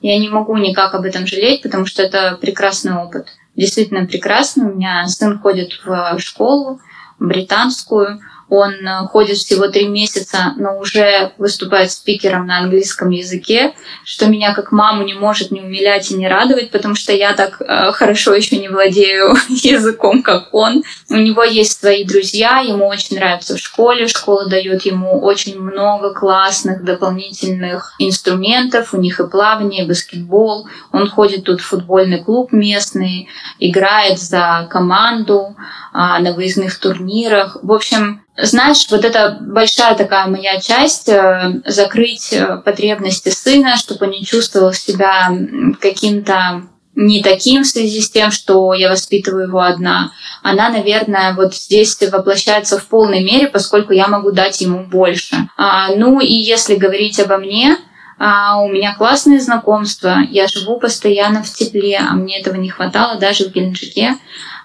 я 0.02 0.18
не 0.18 0.30
могу 0.30 0.58
никак 0.58 0.96
об 0.96 1.04
этом 1.04 1.28
жалеть, 1.28 1.62
потому 1.62 1.86
что 1.86 2.02
это 2.02 2.38
прекрасный 2.42 2.96
опыт. 2.96 3.28
Действительно 3.56 4.06
прекрасный. 4.06 4.66
У 4.66 4.76
меня 4.76 5.06
сын 5.08 5.38
ходит 5.40 5.74
в 5.84 6.18
школу 6.20 6.80
британскую, 7.20 8.22
он 8.50 8.74
э, 8.74 9.08
ходит 9.08 9.38
всего 9.38 9.68
три 9.68 9.88
месяца, 9.88 10.54
но 10.58 10.80
уже 10.80 11.32
выступает 11.38 11.92
спикером 11.92 12.48
на 12.48 12.60
английском 12.60 13.10
языке, 13.12 13.74
что 14.04 14.28
меня 14.28 14.54
как 14.54 14.72
маму 14.72 15.04
не 15.04 15.14
может 15.14 15.52
не 15.52 15.62
умилять 15.62 16.10
и 16.12 16.16
не 16.16 16.28
радовать, 16.28 16.72
потому 16.72 16.96
что 16.96 17.14
я 17.14 17.34
так 17.34 17.62
э, 17.62 17.92
хорошо 17.92 18.34
еще 18.34 18.58
не 18.58 18.68
владею 18.70 19.36
языком, 19.50 20.24
как 20.24 20.54
он. 20.54 20.84
У 21.10 21.16
него 21.16 21.44
есть 21.44 21.80
свои 21.80 22.04
друзья, 22.04 22.60
ему 22.60 22.88
очень 22.88 23.18
нравится 23.18 23.56
в 23.56 23.60
школе, 23.60 24.08
школа 24.08 24.50
дает 24.50 24.84
ему 24.84 25.20
очень 25.22 25.60
много 25.60 26.14
классных 26.14 26.84
дополнительных 26.84 27.94
инструментов, 28.00 28.94
у 28.94 28.98
них 28.98 29.20
и 29.20 29.28
плавание, 29.28 29.84
и 29.84 29.88
баскетбол. 29.88 30.68
Он 30.92 31.08
ходит 31.10 31.44
тут 31.44 31.62
в 31.62 31.66
футбольный 31.66 32.24
клуб 32.24 32.52
местный, 32.52 33.30
играет 33.60 34.20
за 34.20 34.68
команду 34.72 35.56
а, 35.94 36.20
на 36.20 36.34
выездных 36.34 36.78
турнирах. 36.80 37.58
В 37.62 37.72
общем, 37.72 38.22
знаешь, 38.42 38.88
вот 38.90 39.06
это 39.06 39.38
большая 39.42 39.96
такая 39.96 40.28
моя 40.28 40.60
часть 40.60 41.10
э, 41.10 41.62
закрыть 41.66 42.34
э, 42.34 42.58
потребности 42.64 43.30
сына, 43.30 43.78
чтобы 43.78 44.06
он 44.06 44.12
не 44.12 44.26
чувствовал 44.26 44.74
себя 44.74 45.32
каким-то 45.80 46.64
не 46.96 47.24
таким 47.24 47.64
в 47.64 47.68
связи 47.68 48.02
с 48.02 48.12
тем, 48.12 48.32
что 48.32 48.74
я 48.74 48.90
воспитываю 48.90 49.48
его 49.48 49.62
одна. 49.62 50.12
Она, 50.44 50.70
наверное, 50.70 51.34
вот 51.34 51.56
здесь 51.56 51.98
воплощается 52.12 52.78
в 52.78 52.86
полной 52.88 53.24
мере, 53.24 53.48
поскольку 53.48 53.94
я 53.94 54.08
могу 54.08 54.32
дать 54.32 54.60
ему 54.62 54.86
больше. 54.86 55.36
А, 55.56 55.96
ну 55.96 56.20
и 56.20 56.34
если 56.34 56.76
говорить 56.76 57.20
обо 57.20 57.38
мне, 57.38 57.78
а, 58.18 58.62
у 58.62 58.68
меня 58.68 58.96
классные 58.96 59.40
знакомства, 59.40 60.18
я 60.30 60.48
живу 60.48 60.78
постоянно 60.78 61.42
в 61.42 61.50
тепле, 61.50 61.98
а 61.98 62.14
мне 62.14 62.40
этого 62.40 62.56
не 62.56 62.70
хватало 62.70 63.18
даже 63.18 63.46
в 63.46 63.54
Геленджике. 63.54 64.18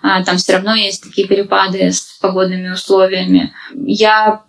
А, 0.06 0.22
там 0.22 0.36
все 0.36 0.52
равно 0.52 0.74
есть 0.74 1.02
такие 1.02 1.26
перепады 1.26 1.90
с 1.90 2.18
погодными 2.20 2.68
условиями. 2.68 3.54
Я 3.74 4.42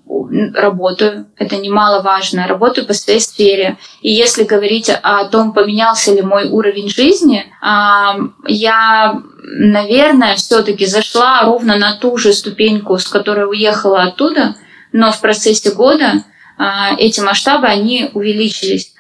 работаю, 0.54 1.28
это 1.38 1.56
немаловажно, 1.56 2.46
работаю 2.46 2.86
по 2.86 2.94
своей 2.94 3.22
сфере. 3.22 3.78
И 4.02 4.12
если 4.12 4.44
говорить 4.44 4.90
о 4.90 5.24
том, 5.30 5.54
поменялся 5.54 6.14
ли 6.14 6.22
мой 6.22 6.50
уровень 6.50 6.90
жизни, 6.90 7.46
а, 7.62 8.18
я, 8.46 9.22
наверное, 9.44 10.36
все-таки 10.36 10.86
зашла 10.86 11.44
ровно 11.44 11.78
на 11.78 11.96
ту 11.96 12.18
же 12.18 12.34
ступеньку, 12.34 12.98
с 12.98 13.08
которой 13.08 13.50
уехала 13.50 14.04
оттуда, 14.04 14.58
но 14.92 15.14
в 15.14 15.22
процессе 15.22 15.72
года 15.72 16.26
а, 16.58 16.98
эти 16.98 17.22
масштабы, 17.22 17.68
они 17.68 18.10
увеличились. 18.14 18.94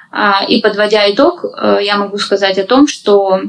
И 0.48 0.62
подводя 0.62 1.12
итог, 1.12 1.44
э, 1.44 1.80
я 1.82 1.98
могу 1.98 2.18
сказать 2.18 2.58
о 2.58 2.64
том, 2.64 2.88
что 2.88 3.42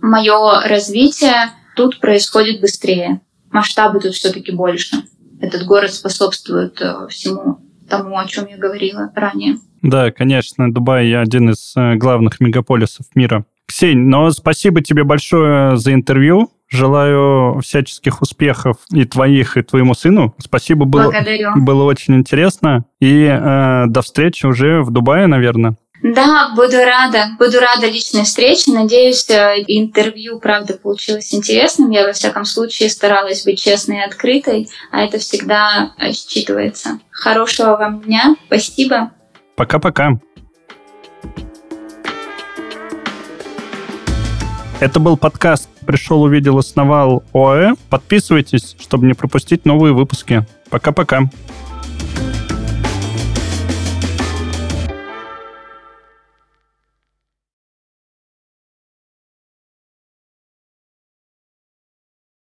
мое 0.00 0.60
развитие 0.60 1.50
тут 1.76 2.00
происходит 2.00 2.60
быстрее. 2.60 3.20
Масштабы 3.52 4.00
тут 4.00 4.14
все-таки 4.14 4.50
больше. 4.50 4.96
Этот 5.40 5.64
город 5.64 5.92
способствует 5.92 6.80
э, 6.80 7.06
всему 7.08 7.60
тому, 7.88 8.18
о 8.18 8.26
чем 8.26 8.46
я 8.48 8.56
говорила 8.56 9.12
ранее. 9.14 9.58
Да, 9.82 10.10
конечно, 10.10 10.72
Дубай 10.72 11.14
один 11.14 11.50
из 11.50 11.74
э, 11.76 11.94
главных 11.94 12.40
мегаполисов 12.40 13.06
мира. 13.14 13.44
Ксень, 13.66 13.98
но 13.98 14.30
спасибо 14.30 14.82
тебе 14.82 15.04
большое 15.04 15.76
за 15.76 15.92
интервью. 15.92 16.50
Желаю 16.68 17.60
всяческих 17.60 18.22
успехов 18.22 18.78
и 18.90 19.04
твоих, 19.04 19.56
и 19.56 19.62
твоему 19.62 19.94
сыну. 19.94 20.34
Спасибо, 20.38 20.84
было, 20.84 21.10
Благодарю. 21.10 21.50
было 21.56 21.84
очень 21.84 22.16
интересно. 22.16 22.84
И 23.00 23.22
э, 23.22 23.84
до 23.86 24.02
встречи 24.02 24.46
уже 24.46 24.82
в 24.82 24.90
Дубае, 24.90 25.28
наверное. 25.28 25.76
Да, 26.14 26.52
буду 26.54 26.76
рада. 26.84 27.30
Буду 27.36 27.58
рада 27.58 27.88
личной 27.88 28.22
встрече. 28.22 28.70
Надеюсь, 28.70 29.28
э, 29.28 29.64
интервью, 29.66 30.38
правда, 30.38 30.74
получилось 30.74 31.34
интересным. 31.34 31.90
Я, 31.90 32.06
во 32.06 32.12
всяком 32.12 32.44
случае, 32.44 32.90
старалась 32.90 33.44
быть 33.44 33.60
честной 33.60 33.98
и 33.98 34.04
открытой, 34.04 34.68
а 34.92 35.02
это 35.02 35.18
всегда 35.18 35.94
э, 35.98 36.10
считывается. 36.10 37.00
Хорошего 37.10 37.76
вам 37.76 38.02
дня. 38.02 38.36
Спасибо. 38.46 39.10
Пока-пока. 39.56 40.12
Это 44.78 45.00
был 45.00 45.16
подкаст 45.16 45.68
«Пришел, 45.86 46.22
увидел, 46.22 46.58
основал 46.58 47.24
ОАЭ». 47.32 47.74
Подписывайтесь, 47.90 48.76
чтобы 48.78 49.06
не 49.06 49.14
пропустить 49.14 49.64
новые 49.64 49.92
выпуски. 49.92 50.46
Пока-пока. 50.70 51.22